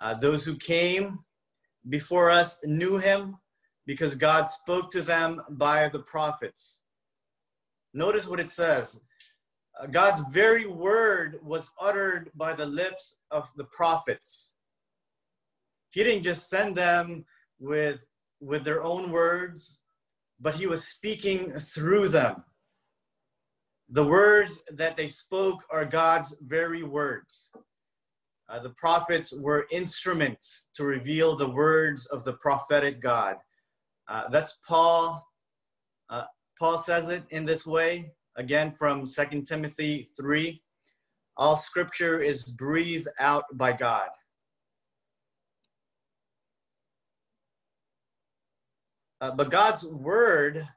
Uh, 0.00 0.14
those 0.14 0.44
who 0.44 0.56
came 0.56 1.20
before 1.88 2.30
us 2.30 2.60
knew 2.64 2.98
him 2.98 3.36
because 3.86 4.14
God 4.14 4.48
spoke 4.48 4.90
to 4.92 5.02
them 5.02 5.42
by 5.50 5.88
the 5.88 6.00
prophets. 6.00 6.80
Notice 7.92 8.26
what 8.26 8.40
it 8.40 8.50
says 8.50 9.00
uh, 9.80 9.86
God's 9.86 10.20
very 10.30 10.66
word 10.66 11.38
was 11.42 11.70
uttered 11.80 12.30
by 12.34 12.52
the 12.52 12.66
lips 12.66 13.16
of 13.30 13.48
the 13.56 13.64
prophets. 13.64 14.54
He 15.90 16.02
didn't 16.02 16.24
just 16.24 16.48
send 16.48 16.76
them 16.76 17.24
with, 17.58 18.04
with 18.40 18.64
their 18.64 18.82
own 18.82 19.10
words, 19.10 19.80
but 20.40 20.54
he 20.54 20.66
was 20.66 20.86
speaking 20.86 21.52
through 21.58 22.08
them. 22.08 22.44
The 23.90 24.04
words 24.04 24.60
that 24.72 24.96
they 24.96 25.08
spoke 25.08 25.62
are 25.70 25.84
God's 25.84 26.36
very 26.40 26.82
words. 26.82 27.52
Uh, 28.54 28.60
the 28.60 28.70
prophets 28.70 29.34
were 29.36 29.66
instruments 29.72 30.66
to 30.74 30.84
reveal 30.84 31.34
the 31.34 31.48
words 31.48 32.06
of 32.06 32.22
the 32.22 32.34
prophetic 32.34 33.00
God. 33.00 33.36
Uh, 34.06 34.28
that's 34.28 34.58
Paul. 34.64 35.26
Uh, 36.08 36.22
Paul 36.56 36.78
says 36.78 37.08
it 37.08 37.24
in 37.30 37.44
this 37.44 37.66
way, 37.66 38.12
again 38.36 38.70
from 38.70 39.06
Second 39.06 39.48
Timothy 39.48 40.06
3. 40.16 40.62
All 41.36 41.56
scripture 41.56 42.22
is 42.22 42.44
breathed 42.44 43.08
out 43.18 43.42
by 43.54 43.72
God. 43.72 44.10
Uh, 49.20 49.32
but 49.32 49.50
God's 49.50 49.84
word 49.84 50.68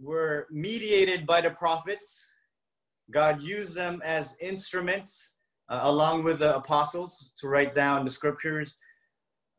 were 0.00 0.46
mediated 0.50 1.26
by 1.26 1.42
the 1.42 1.50
prophets. 1.50 2.26
God 3.10 3.42
used 3.42 3.76
them 3.76 4.00
as 4.02 4.36
instruments 4.40 5.32
uh, 5.68 5.80
along 5.82 6.24
with 6.24 6.38
the 6.38 6.56
apostles 6.56 7.32
to 7.38 7.48
write 7.48 7.74
down 7.74 8.04
the 8.04 8.10
scriptures. 8.10 8.78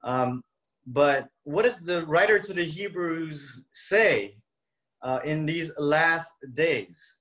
Um, 0.03 0.41
but 0.85 1.27
what 1.43 1.63
does 1.63 1.79
the 1.79 2.05
writer 2.05 2.39
to 2.39 2.53
the 2.53 2.63
Hebrews 2.63 3.61
say 3.73 4.37
uh, 5.01 5.19
in 5.23 5.45
these 5.45 5.71
last 5.77 6.33
days? 6.53 7.17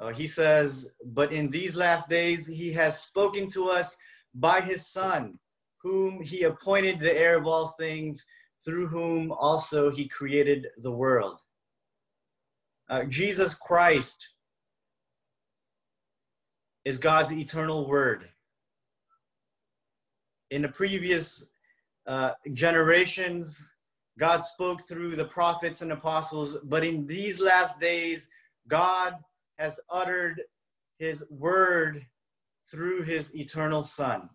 Uh, 0.00 0.08
he 0.08 0.26
says, 0.26 0.88
But 1.04 1.32
in 1.32 1.50
these 1.50 1.76
last 1.76 2.08
days, 2.08 2.48
he 2.48 2.72
has 2.72 3.00
spoken 3.00 3.48
to 3.50 3.68
us 3.68 3.96
by 4.34 4.60
his 4.60 4.86
Son, 4.86 5.38
whom 5.80 6.22
he 6.22 6.42
appointed 6.42 6.98
the 6.98 7.16
heir 7.16 7.38
of 7.38 7.46
all 7.46 7.68
things, 7.78 8.26
through 8.64 8.88
whom 8.88 9.30
also 9.30 9.90
he 9.90 10.08
created 10.08 10.66
the 10.78 10.90
world. 10.90 11.40
Uh, 12.88 13.04
Jesus 13.04 13.54
Christ 13.54 14.28
is 16.84 16.98
God's 16.98 17.32
eternal 17.32 17.86
word. 17.88 18.28
In 20.50 20.62
the 20.62 20.68
previous 20.68 21.46
uh, 22.06 22.32
generations, 22.52 23.62
God 24.18 24.42
spoke 24.42 24.86
through 24.86 25.16
the 25.16 25.24
prophets 25.24 25.82
and 25.82 25.92
apostles, 25.92 26.58
but 26.64 26.84
in 26.84 27.06
these 27.06 27.40
last 27.40 27.80
days, 27.80 28.28
God 28.68 29.16
has 29.58 29.80
uttered 29.90 30.42
his 30.98 31.24
word 31.30 32.06
through 32.70 33.02
his 33.02 33.34
eternal 33.34 33.82
Son, 33.82 34.28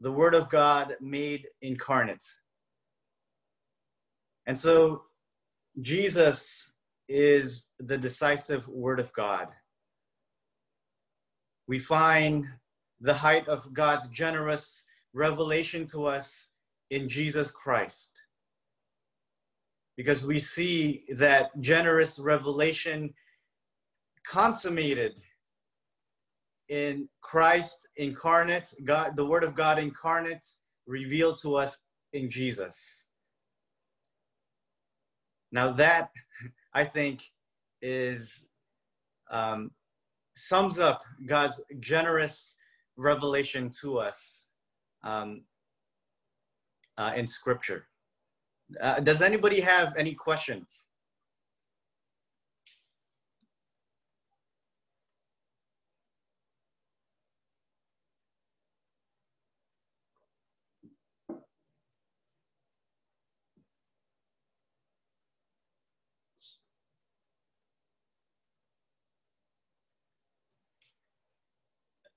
the 0.00 0.12
Word 0.12 0.34
of 0.34 0.48
God 0.48 0.96
made 1.00 1.46
incarnate. 1.62 2.24
And 4.46 4.58
so, 4.58 5.02
Jesus 5.80 6.72
is 7.08 7.66
the 7.78 7.96
decisive 7.96 8.66
Word 8.68 9.00
of 9.00 9.12
God 9.12 9.48
we 11.70 11.78
find 11.78 12.48
the 13.00 13.14
height 13.14 13.46
of 13.46 13.72
God's 13.72 14.08
generous 14.08 14.82
revelation 15.12 15.86
to 15.86 16.04
us 16.04 16.48
in 16.90 17.08
Jesus 17.08 17.52
Christ. 17.52 18.10
Because 19.96 20.26
we 20.26 20.40
see 20.40 21.04
that 21.10 21.52
generous 21.60 22.18
revelation 22.18 23.14
consummated 24.26 25.20
in 26.68 27.08
Christ 27.20 27.86
incarnate, 27.94 28.74
God, 28.84 29.14
the 29.14 29.26
Word 29.26 29.44
of 29.44 29.54
God 29.54 29.78
incarnate, 29.78 30.44
revealed 30.88 31.38
to 31.42 31.54
us 31.54 31.78
in 32.12 32.30
Jesus. 32.30 33.06
Now, 35.52 35.70
that 35.70 36.10
I 36.74 36.82
think 36.82 37.30
is 37.80 38.42
um, 39.30 39.70
sums 40.48 40.78
up 40.78 41.02
God's 41.26 41.62
generous 41.78 42.54
revelation 42.96 43.70
to 43.80 43.98
us 43.98 44.44
um, 45.02 45.42
uh, 46.98 47.12
in 47.16 47.26
Scripture. 47.26 47.86
Uh, 48.80 49.00
does 49.00 49.22
anybody 49.22 49.60
have 49.60 49.94
any 49.96 50.14
questions? 50.14 50.84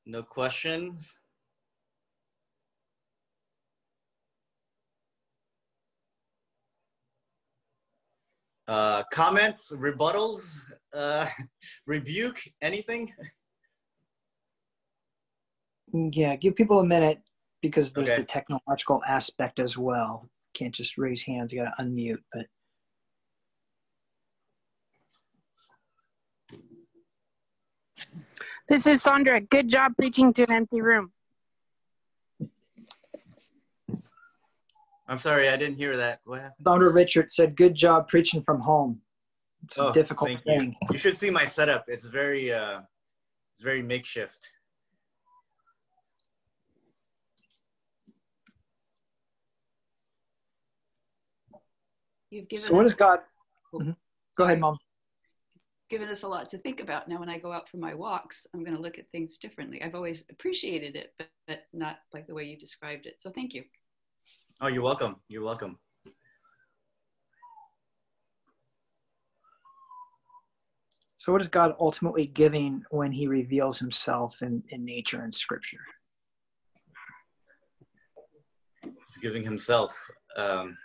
No 0.05 0.21
questions? 0.23 1.15
Uh, 8.67 9.03
comments, 9.11 9.71
rebuttals, 9.75 10.57
uh, 10.93 11.27
rebuke, 11.85 12.41
anything? 12.61 13.13
Yeah, 15.93 16.35
give 16.37 16.55
people 16.55 16.79
a 16.79 16.85
minute 16.85 17.21
because 17.61 17.93
there's 17.93 18.09
Okay. 18.09 18.21
the 18.21 18.25
technological 18.27 19.01
aspect 19.07 19.59
as 19.59 19.77
well. 19.77 20.29
Can't 20.53 20.73
just 20.73 20.97
raise 20.97 21.23
hands, 21.23 21.51
you 21.51 21.63
gotta 21.63 21.83
unmute, 21.83 22.23
but 22.31 22.45
This 28.67 28.87
is 28.87 29.01
Sandra. 29.01 29.41
Good 29.41 29.67
job 29.67 29.93
preaching 29.97 30.31
to 30.33 30.43
an 30.43 30.51
empty 30.51 30.81
room. 30.81 31.11
I'm 35.07 35.19
sorry, 35.19 35.49
I 35.49 35.57
didn't 35.57 35.75
hear 35.75 35.97
that. 35.97 36.21
What 36.23 36.39
happened? 36.39 36.63
Founder 36.63 36.91
Richard 36.91 37.29
said, 37.29 37.57
good 37.57 37.75
job 37.75 38.07
preaching 38.07 38.41
from 38.41 38.61
home. 38.61 39.01
It's 39.65 39.77
Oh, 39.77 39.89
a 39.89 39.93
difficult 39.93 40.29
thank 40.29 40.41
you. 40.45 40.59
thing. 40.59 40.75
You 40.91 40.97
should 40.97 41.17
see 41.17 41.29
my 41.29 41.43
setup. 41.43 41.85
It's 41.87 42.05
very, 42.05 42.53
uh, 42.53 42.81
it's 43.51 43.61
very 43.61 43.81
makeshift. 43.81 44.49
You've 52.29 52.47
given 52.47 52.69
So 52.69 52.73
what 52.75 52.85
us, 52.85 52.93
God? 52.93 53.19
Oh, 53.73 53.79
Mhm. 53.79 53.97
Go 54.35 54.45
ahead, 54.45 54.59
Mom. 54.59 54.77
Given 55.93 56.09
us 56.09 56.23
a 56.23 56.27
lot 56.27 56.49
to 56.49 56.57
think 56.57 56.79
about. 56.79 57.07
Now, 57.07 57.19
when 57.19 57.29
I 57.29 57.37
go 57.37 57.51
out 57.51 57.69
for 57.69 57.77
my 57.77 57.93
walks, 57.93 58.47
I'm 58.51 58.63
going 58.63 58.75
to 58.75 58.81
look 58.81 58.97
at 58.97 59.07
things 59.11 59.37
differently. 59.37 59.79
I've 59.83 59.93
always 59.93 60.25
appreciated 60.31 60.95
it, 60.95 61.13
but, 61.19 61.29
but 61.47 61.59
not 61.71 61.99
like 62.15 62.25
the 62.25 62.33
way 62.33 62.45
you 62.45 62.57
described 62.57 63.05
it. 63.05 63.17
So 63.19 63.29
thank 63.29 63.53
you. 63.53 63.63
Oh, 64.59 64.69
you're 64.69 64.81
welcome. 64.81 65.17
You're 65.27 65.43
welcome. 65.43 65.77
So 71.19 71.31
what 71.31 71.41
is 71.41 71.47
God 71.47 71.75
ultimately 71.79 72.25
giving 72.25 72.81
when 72.89 73.11
he 73.11 73.27
reveals 73.27 73.77
himself 73.77 74.41
in, 74.41 74.63
in 74.69 74.83
nature 74.83 75.21
and 75.21 75.35
scripture? 75.35 75.77
He's 78.81 79.17
giving 79.21 79.43
himself. 79.43 79.95
Um, 80.37 80.75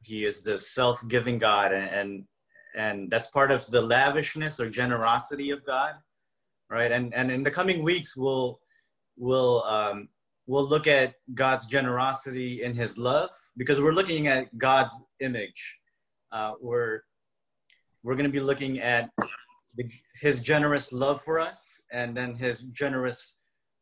he 0.00 0.24
is 0.24 0.42
the 0.42 0.58
self-giving 0.58 1.38
God, 1.38 1.72
and, 1.72 1.88
and 1.88 2.24
and 2.74 3.10
that's 3.10 3.28
part 3.28 3.50
of 3.50 3.66
the 3.66 3.80
lavishness 3.80 4.60
or 4.60 4.70
generosity 4.70 5.50
of 5.50 5.64
God, 5.64 5.94
right? 6.70 6.90
And 6.90 7.14
and 7.14 7.30
in 7.30 7.42
the 7.42 7.50
coming 7.50 7.82
weeks, 7.82 8.16
we'll 8.16 8.60
we'll 9.16 9.62
um, 9.64 10.08
we'll 10.46 10.66
look 10.66 10.86
at 10.86 11.14
God's 11.34 11.66
generosity 11.66 12.62
in 12.62 12.74
His 12.74 12.98
love 12.98 13.30
because 13.56 13.80
we're 13.80 13.92
looking 13.92 14.26
at 14.26 14.56
God's 14.58 14.94
image. 15.20 15.78
Uh, 16.30 16.52
we're 16.60 17.00
we're 18.02 18.14
going 18.14 18.26
to 18.26 18.32
be 18.32 18.40
looking 18.40 18.80
at 18.80 19.10
the, 19.76 19.88
His 20.20 20.40
generous 20.40 20.92
love 20.92 21.22
for 21.22 21.38
us, 21.38 21.80
and 21.90 22.16
then 22.16 22.34
His 22.34 22.62
generous 22.64 23.36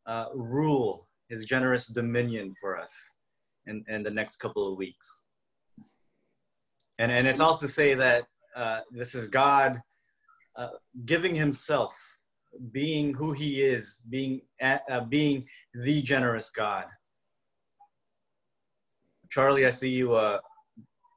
uh, 0.05 0.25
rule, 0.33 1.07
His 1.29 1.45
generous 1.45 1.87
dominion 1.87 2.53
for 2.59 2.77
us 2.77 2.93
in, 3.67 3.83
in 3.87 4.03
the 4.03 4.11
next 4.11 4.37
couple 4.37 4.71
of 4.71 4.77
weeks. 4.77 5.19
And 6.99 7.11
and 7.11 7.27
it's 7.27 7.39
also 7.39 7.67
say 7.67 7.95
that 7.95 8.25
uh, 8.55 8.81
this 8.91 9.15
is 9.15 9.27
God 9.27 9.81
uh, 10.55 10.69
giving 11.05 11.35
Himself, 11.35 11.95
being 12.71 13.13
who 13.13 13.31
He 13.31 13.61
is, 13.61 14.01
being 14.09 14.41
uh, 14.61 15.01
being 15.07 15.45
the 15.73 16.01
generous 16.01 16.49
God. 16.49 16.85
Charlie, 19.29 19.65
I 19.65 19.69
see 19.69 19.89
you. 19.89 20.13
Uh, 20.13 20.39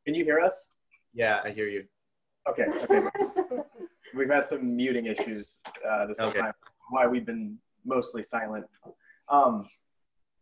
Can 0.05 0.15
you 0.15 0.25
hear 0.25 0.41
us? 0.41 0.69
yeah, 1.13 1.41
I 1.45 1.51
hear 1.51 1.69
you. 1.69 1.85
Okay. 2.49 2.65
Okay. 2.85 3.01
We've 4.15 4.31
had 4.31 4.47
some 4.47 4.77
muting 4.77 5.07
issues 5.07 5.59
uh, 5.89 6.07
this 6.07 6.19
whole 6.21 6.29
Okay. 6.29 6.39
time. 6.41 6.53
Why 6.91 7.07
we've 7.07 7.27
been 7.27 7.59
mostly 7.85 8.23
silent. 8.23 8.67
Um, 9.29 9.67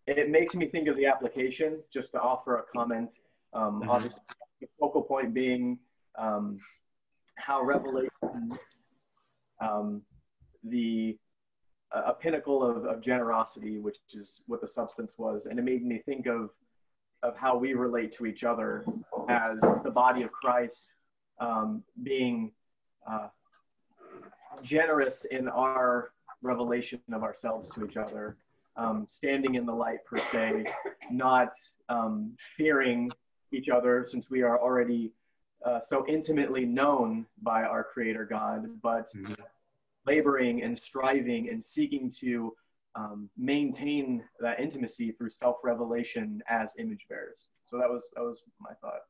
it 0.07 0.29
makes 0.29 0.55
me 0.55 0.67
think 0.69 0.89
of 0.89 0.97
the 0.97 1.07
application. 1.07 1.79
Just 1.93 2.13
to 2.13 2.21
offer 2.21 2.59
a 2.59 2.63
comment. 2.77 3.09
Um, 3.55 3.81
Mhm. 3.83 3.89
Obviously, 3.89 4.23
the 4.61 4.67
focal 4.79 5.03
point 5.03 5.33
being 5.33 5.79
um, 6.19 6.59
how 7.37 7.63
Revelation, 7.63 8.11
um, 9.61 10.03
the 10.65 11.19
a 11.95 12.15
pinnacle 12.15 12.63
of, 12.63 12.87
of 12.87 13.03
generosity, 13.03 13.79
which 13.79 13.99
is 14.15 14.41
what 14.47 14.63
the 14.63 14.69
substance 14.69 15.19
was, 15.19 15.47
and 15.47 15.59
it 15.59 15.63
made 15.63 15.85
me 15.85 15.99
think 15.99 16.27
of 16.27 16.51
of 17.23 17.37
how 17.37 17.57
we 17.57 17.75
relate 17.75 18.11
to 18.13 18.27
each 18.27 18.43
other 18.43 18.85
as 19.29 19.61
the 19.85 19.91
body 19.91 20.23
of 20.23 20.33
Christ, 20.33 20.95
um, 21.39 21.85
being 22.03 22.51
uh, 23.09 23.29
generous 24.63 25.25
in 25.27 25.49
our 25.49 26.13
revelation 26.43 27.01
of 27.13 27.23
ourselves 27.23 27.71
to 27.71 27.85
each 27.85 27.97
other, 27.97 28.37
um, 28.77 29.07
standing 29.09 29.55
in 29.55 29.65
the 29.67 29.73
light 29.73 30.05
per 30.05 30.19
se, 30.19 30.65
not 31.11 31.53
um, 31.89 32.33
fearing 32.57 33.09
each 33.53 33.69
other 33.69 34.05
since 34.07 34.29
we 34.29 34.43
are 34.43 34.61
already 34.61 35.13
uh, 35.65 35.81
so 35.81 36.07
intimately 36.09 36.65
known 36.65 37.27
by 37.43 37.63
our 37.63 37.85
Creator 37.85 38.25
God, 38.27 38.81
but 38.83 39.09
Mhm. 39.15 39.37
laboring 40.07 40.63
and 40.63 40.79
striving 40.79 41.49
and 41.49 41.65
seeking 41.65 42.11
to 42.11 42.57
um, 42.95 43.31
maintain 43.39 44.23
that 44.41 44.61
intimacy 44.61 45.13
through 45.13 45.31
self-revelation 45.31 46.43
as 46.47 46.77
image 46.79 47.07
bearers. 47.09 47.49
So 47.63 47.79
that 47.79 47.89
was 47.89 48.11
that 48.15 48.23
was 48.23 48.45
my 48.61 48.75
thought. 48.83 49.01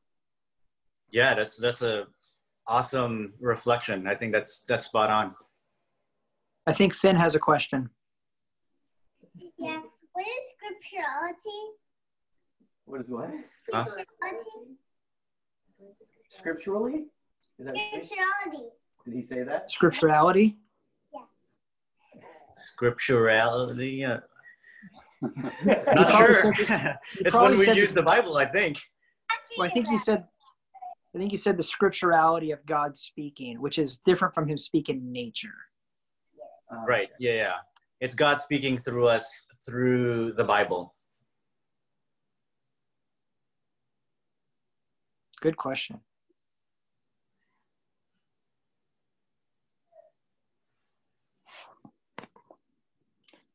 Yeah, 1.09 1.33
that's 1.33 1.57
that's 1.57 1.81
a 1.81 2.07
awesome 2.65 3.33
reflection. 3.39 4.07
I 4.07 4.15
think 4.15 4.31
that's 4.31 4.61
that's 4.63 4.85
spot 4.85 5.09
on. 5.09 5.35
I 6.65 6.71
think 6.71 6.93
Finn 6.93 7.17
has 7.17 7.35
a 7.35 7.39
question. 7.39 7.89
Yeah. 9.59 9.81
What 10.13 10.25
is 10.25 10.43
scripturality? 10.55 11.73
What 12.85 13.01
is 13.01 13.09
what? 13.09 13.29
Huh? 13.73 13.85
Scripturality? 13.85 14.77
Scripturally? 16.29 17.05
Is 17.59 17.67
that, 17.67 17.75
Scripturality. 17.75 18.63
did 19.05 19.13
he 19.13 19.23
say 19.23 19.43
that? 19.43 19.69
Scripturality? 19.71 20.55
Yeah. 21.13 21.21
Scripturality. 22.79 24.07
Uh, 24.09 24.19
You 25.21 25.31
not 25.95 26.11
sure. 26.11 26.33
said 26.33 26.97
it's 27.19 27.35
when 27.39 27.57
we 27.57 27.65
said 27.65 27.77
use 27.77 27.89
this- 27.89 27.95
the 27.95 28.03
Bible, 28.03 28.37
I 28.37 28.45
think. 28.45 28.79
Well, 29.57 29.67
I 29.67 29.71
think 29.71 29.87
you 29.89 29.97
said, 29.97 30.25
I 31.15 31.17
think 31.19 31.31
you 31.31 31.37
said 31.37 31.57
the 31.57 31.63
scripturality 31.63 32.51
of 32.51 32.65
God 32.65 32.97
speaking, 32.97 33.61
which 33.61 33.77
is 33.77 33.99
different 33.99 34.33
from 34.33 34.47
him 34.47 34.57
speaking 34.57 35.11
nature. 35.11 35.53
Uh, 36.71 36.83
Right. 36.87 37.09
Yeah, 37.19 37.33
yeah. 37.33 37.53
It's 38.01 38.15
God 38.15 38.41
speaking 38.41 38.77
through 38.77 39.07
us 39.07 39.43
through 39.65 40.33
the 40.33 40.43
Bible. 40.43 40.92
Good 45.43 45.57
question. 45.57 45.99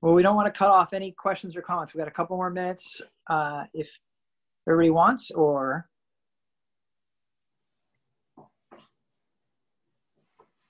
Well, 0.02 0.12
we 0.12 0.22
don't 0.22 0.36
want 0.36 0.52
to 0.52 0.58
cut 0.58 0.68
off 0.68 0.92
any 0.92 1.12
questions 1.12 1.56
or 1.56 1.62
comments. 1.62 1.94
We've 1.94 2.02
got 2.02 2.08
a 2.08 2.10
couple 2.10 2.36
more 2.36 2.50
minutes 2.50 3.00
uh, 3.28 3.64
if 3.72 3.98
everybody 4.68 4.90
wants, 4.90 5.30
or 5.30 5.88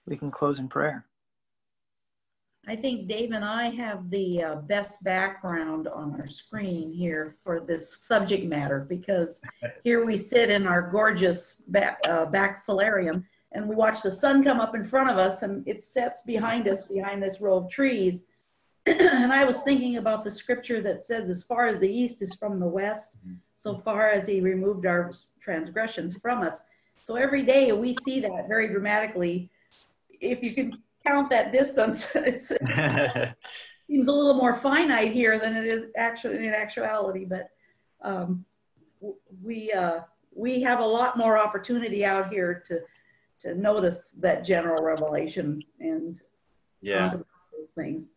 we 0.07 0.17
can 0.17 0.31
close 0.31 0.61
in 0.61 0.69
prayer. 0.69 1.08
I 2.69 2.77
think 2.77 3.09
Dave 3.09 3.33
and 3.33 3.45
I 3.45 3.71
have 3.71 4.11
the 4.11 4.43
uh, 4.43 4.55
best 4.57 5.03
background 5.03 5.89
on 5.89 6.15
our 6.21 6.27
screen 6.27 6.93
here 6.93 7.37
for 7.43 7.61
this 7.61 8.05
subject 8.05 8.45
matter 8.45 8.85
because 8.87 9.41
here 9.85 10.05
we 10.05 10.19
sit 10.19 10.51
in 10.51 10.67
our 10.67 10.91
gorgeous 10.91 11.63
back, 11.69 11.99
uh, 12.07 12.27
back 12.27 12.59
solarium 12.59 13.27
and 13.53 13.67
we 13.67 13.75
watch 13.75 14.03
the 14.03 14.11
sun 14.11 14.45
come 14.45 14.61
up 14.61 14.75
in 14.75 14.85
front 14.85 15.09
of 15.09 15.17
us 15.17 15.43
and 15.43 15.67
it 15.67 15.83
sets 15.83 16.21
behind 16.27 16.69
us 16.69 16.83
behind 16.83 17.23
this 17.23 17.41
row 17.41 17.57
of 17.57 17.71
trees. 17.71 18.27
and 18.87 19.33
I 19.33 19.47
was 19.47 19.63
thinking 19.63 19.97
about 19.97 20.23
the 20.23 20.31
scripture 20.31 20.83
that 20.83 21.03
says, 21.03 21.31
as 21.31 21.43
far 21.45 21.69
as 21.69 21.81
the 21.81 21.91
east 21.91 22.21
is 22.21 22.35
from 22.35 22.61
the 22.61 22.69
west, 22.69 23.17
so 23.57 23.79
far 23.79 24.11
as 24.11 24.27
he 24.27 24.43
removed 24.43 24.85
our 24.85 25.11
transgressions 25.41 26.17
from 26.17 26.43
us. 26.43 26.61
So 27.03 27.17
every 27.17 27.45
day 27.45 27.73
we 27.73 27.97
see 28.05 28.21
that 28.21 28.47
very 28.47 28.69
dramatically. 28.69 29.49
If 30.21 30.43
you 30.43 30.53
can 30.53 30.83
count 31.09 31.31
that 31.31 31.53
distance, 31.53 32.11
it 32.15 32.41
seems 33.91 34.09
a 34.09 34.13
little 34.13 34.35
more 34.35 34.55
finite 34.55 35.13
here 35.13 35.39
than 35.39 35.57
it 35.57 35.67
is 35.67 35.87
actually 35.97 36.47
in 36.47 36.55
actuality. 36.55 37.25
But 37.25 37.49
um, 38.03 38.45
we 39.43 39.73
uh, 39.73 40.01
we 40.35 40.63
have 40.63 40.81
a 40.81 40.87
lot 40.87 41.17
more 41.17 41.39
opportunity 41.39 42.05
out 42.05 42.31
here 42.31 42.63
to 42.67 42.81
to 43.41 43.55
notice 43.55 44.11
that 44.19 44.45
general 44.45 44.85
revelation 44.85 45.63
and 45.81 46.21
yeah. 46.83 47.15
those 47.57 47.71
things. 47.71 48.09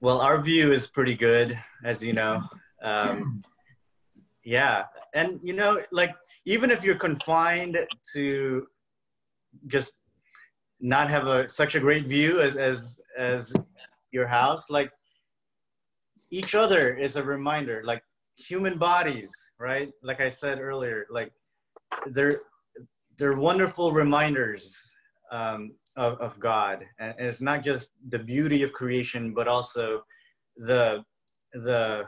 Well, 0.00 0.20
our 0.20 0.40
view 0.40 0.72
is 0.72 0.88
pretty 0.88 1.14
good, 1.14 1.58
as 1.84 2.02
you 2.02 2.12
know. 2.12 2.42
Um, 2.82 3.42
yeah, 4.44 4.84
and 5.14 5.40
you 5.42 5.52
know, 5.52 5.80
like 5.90 6.14
even 6.44 6.70
if 6.70 6.84
you're 6.84 6.96
confined 6.96 7.78
to 8.14 8.66
just 9.66 9.94
not 10.80 11.10
have 11.10 11.26
a 11.26 11.48
such 11.48 11.74
a 11.74 11.80
great 11.80 12.06
view 12.06 12.40
as 12.40 12.56
as 12.56 13.00
as 13.18 13.52
your 14.12 14.26
house, 14.26 14.70
like 14.70 14.90
each 16.30 16.54
other 16.54 16.94
is 16.94 17.16
a 17.16 17.22
reminder. 17.22 17.82
Like 17.84 18.02
human 18.36 18.78
bodies, 18.78 19.32
right? 19.58 19.90
Like 20.02 20.20
I 20.20 20.28
said 20.28 20.60
earlier, 20.60 21.06
like 21.10 21.32
they're 22.06 22.40
they're 23.18 23.36
wonderful 23.36 23.92
reminders 23.92 24.90
um, 25.32 25.72
of, 25.96 26.18
of 26.20 26.38
God. 26.38 26.84
And 27.00 27.14
it's 27.18 27.40
not 27.40 27.64
just 27.64 27.92
the 28.08 28.18
beauty 28.18 28.62
of 28.62 28.72
creation, 28.72 29.34
but 29.34 29.48
also 29.48 30.04
the 30.56 31.04
the 31.52 32.04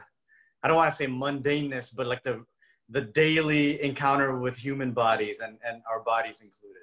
I 0.62 0.68
don't 0.68 0.76
want 0.76 0.90
to 0.90 0.96
say 0.96 1.06
mundaneness, 1.06 1.94
but 1.94 2.06
like 2.06 2.22
the 2.22 2.44
the 2.90 3.02
daily 3.02 3.82
encounter 3.82 4.38
with 4.38 4.56
human 4.56 4.92
bodies 4.92 5.40
and, 5.40 5.58
and 5.66 5.80
our 5.90 6.00
bodies 6.00 6.40
included. 6.42 6.82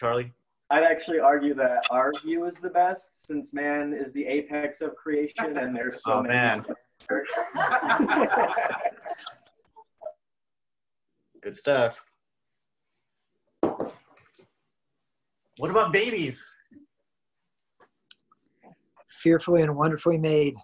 Charlie? 0.00 0.32
I'd 0.70 0.82
actually 0.82 1.18
argue 1.18 1.52
that 1.56 1.84
our 1.90 2.10
view 2.24 2.46
is 2.46 2.56
the 2.56 2.70
best 2.70 3.26
since 3.26 3.52
man 3.52 3.92
is 3.92 4.14
the 4.14 4.24
apex 4.26 4.80
of 4.80 4.96
creation 4.96 5.58
and 5.58 5.76
there's 5.76 6.02
so 6.02 6.14
Oh, 6.14 6.22
many. 6.22 6.32
man. 6.34 6.64
Good 11.42 11.54
stuff. 11.54 12.02
What 15.58 15.70
about 15.70 15.92
babies? 15.92 16.48
Fearfully 19.08 19.60
and 19.60 19.76
wonderfully 19.76 20.16
made. 20.16 20.54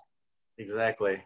Exactly. 0.57 1.23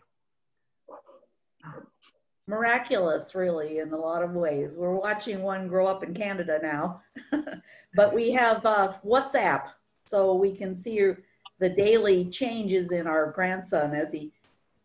Miraculous, 2.50 3.34
really, 3.34 3.78
in 3.78 3.92
a 3.92 3.96
lot 3.96 4.22
of 4.22 4.32
ways. 4.32 4.74
We're 4.74 4.94
watching 4.94 5.42
one 5.42 5.68
grow 5.68 5.86
up 5.86 6.02
in 6.02 6.12
Canada 6.12 6.58
now, 6.60 7.00
but 7.94 8.12
we 8.12 8.32
have 8.32 8.66
uh, 8.66 8.92
WhatsApp, 9.06 9.68
so 10.06 10.34
we 10.34 10.54
can 10.54 10.74
see 10.74 11.12
the 11.60 11.68
daily 11.68 12.24
changes 12.24 12.90
in 12.90 13.06
our 13.06 13.30
grandson 13.30 13.94
as 13.94 14.12
he 14.12 14.32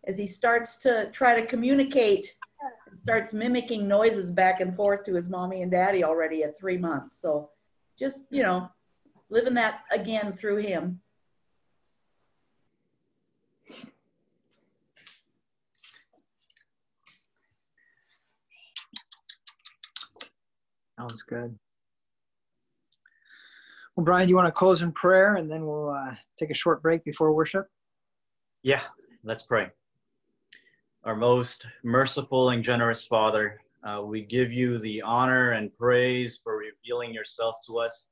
as 0.07 0.17
he 0.19 0.27
starts 0.27 0.77
to 0.77 1.09
try 1.11 1.39
to 1.39 1.47
communicate, 1.47 2.35
starts 3.01 3.33
mimicking 3.33 3.87
noises 3.87 4.29
back 4.29 4.61
and 4.61 4.75
forth 4.75 5.03
to 5.03 5.15
his 5.15 5.27
mommy 5.27 5.63
and 5.63 5.71
daddy 5.71 6.03
already 6.03 6.43
at 6.43 6.59
three 6.59 6.77
months. 6.77 7.19
So, 7.19 7.49
just 7.97 8.27
you 8.29 8.43
know, 8.43 8.69
living 9.29 9.55
that 9.55 9.81
again 9.91 10.33
through 10.33 10.57
him. 10.57 11.01
Sounds 20.97 21.23
good. 21.23 21.57
Well, 23.95 24.03
Brian, 24.03 24.27
do 24.27 24.31
you 24.31 24.35
want 24.35 24.47
to 24.47 24.51
close 24.51 24.81
in 24.81 24.91
prayer 24.91 25.35
and 25.35 25.49
then 25.49 25.65
we'll 25.65 25.89
uh, 25.89 26.15
take 26.37 26.49
a 26.49 26.55
short 26.55 26.81
break 26.81 27.03
before 27.03 27.33
worship? 27.33 27.67
Yeah, 28.63 28.81
let's 29.23 29.43
pray. 29.43 29.69
Our 31.03 31.15
most 31.15 31.67
merciful 31.83 32.49
and 32.49 32.63
generous 32.63 33.05
Father, 33.05 33.59
uh, 33.83 34.01
we 34.03 34.21
give 34.21 34.51
you 34.51 34.79
the 34.79 35.01
honor 35.01 35.51
and 35.51 35.73
praise 35.73 36.41
for 36.43 36.57
revealing 36.57 37.13
yourself 37.13 37.55
to 37.67 37.77
us, 37.77 38.09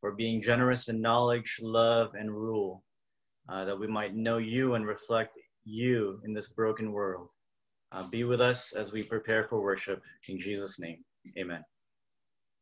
for 0.00 0.12
being 0.12 0.42
generous 0.42 0.88
in 0.88 1.00
knowledge, 1.00 1.58
love, 1.62 2.14
and 2.14 2.30
rule, 2.30 2.82
uh, 3.48 3.64
that 3.64 3.78
we 3.78 3.86
might 3.86 4.14
know 4.14 4.38
you 4.38 4.74
and 4.74 4.86
reflect 4.86 5.38
you 5.64 6.20
in 6.24 6.34
this 6.34 6.48
broken 6.48 6.92
world. 6.92 7.30
Uh, 7.92 8.02
be 8.08 8.24
with 8.24 8.40
us 8.40 8.72
as 8.72 8.92
we 8.92 9.02
prepare 9.02 9.44
for 9.44 9.62
worship. 9.62 10.02
In 10.28 10.40
Jesus' 10.40 10.80
name, 10.80 11.04
amen. 11.38 11.62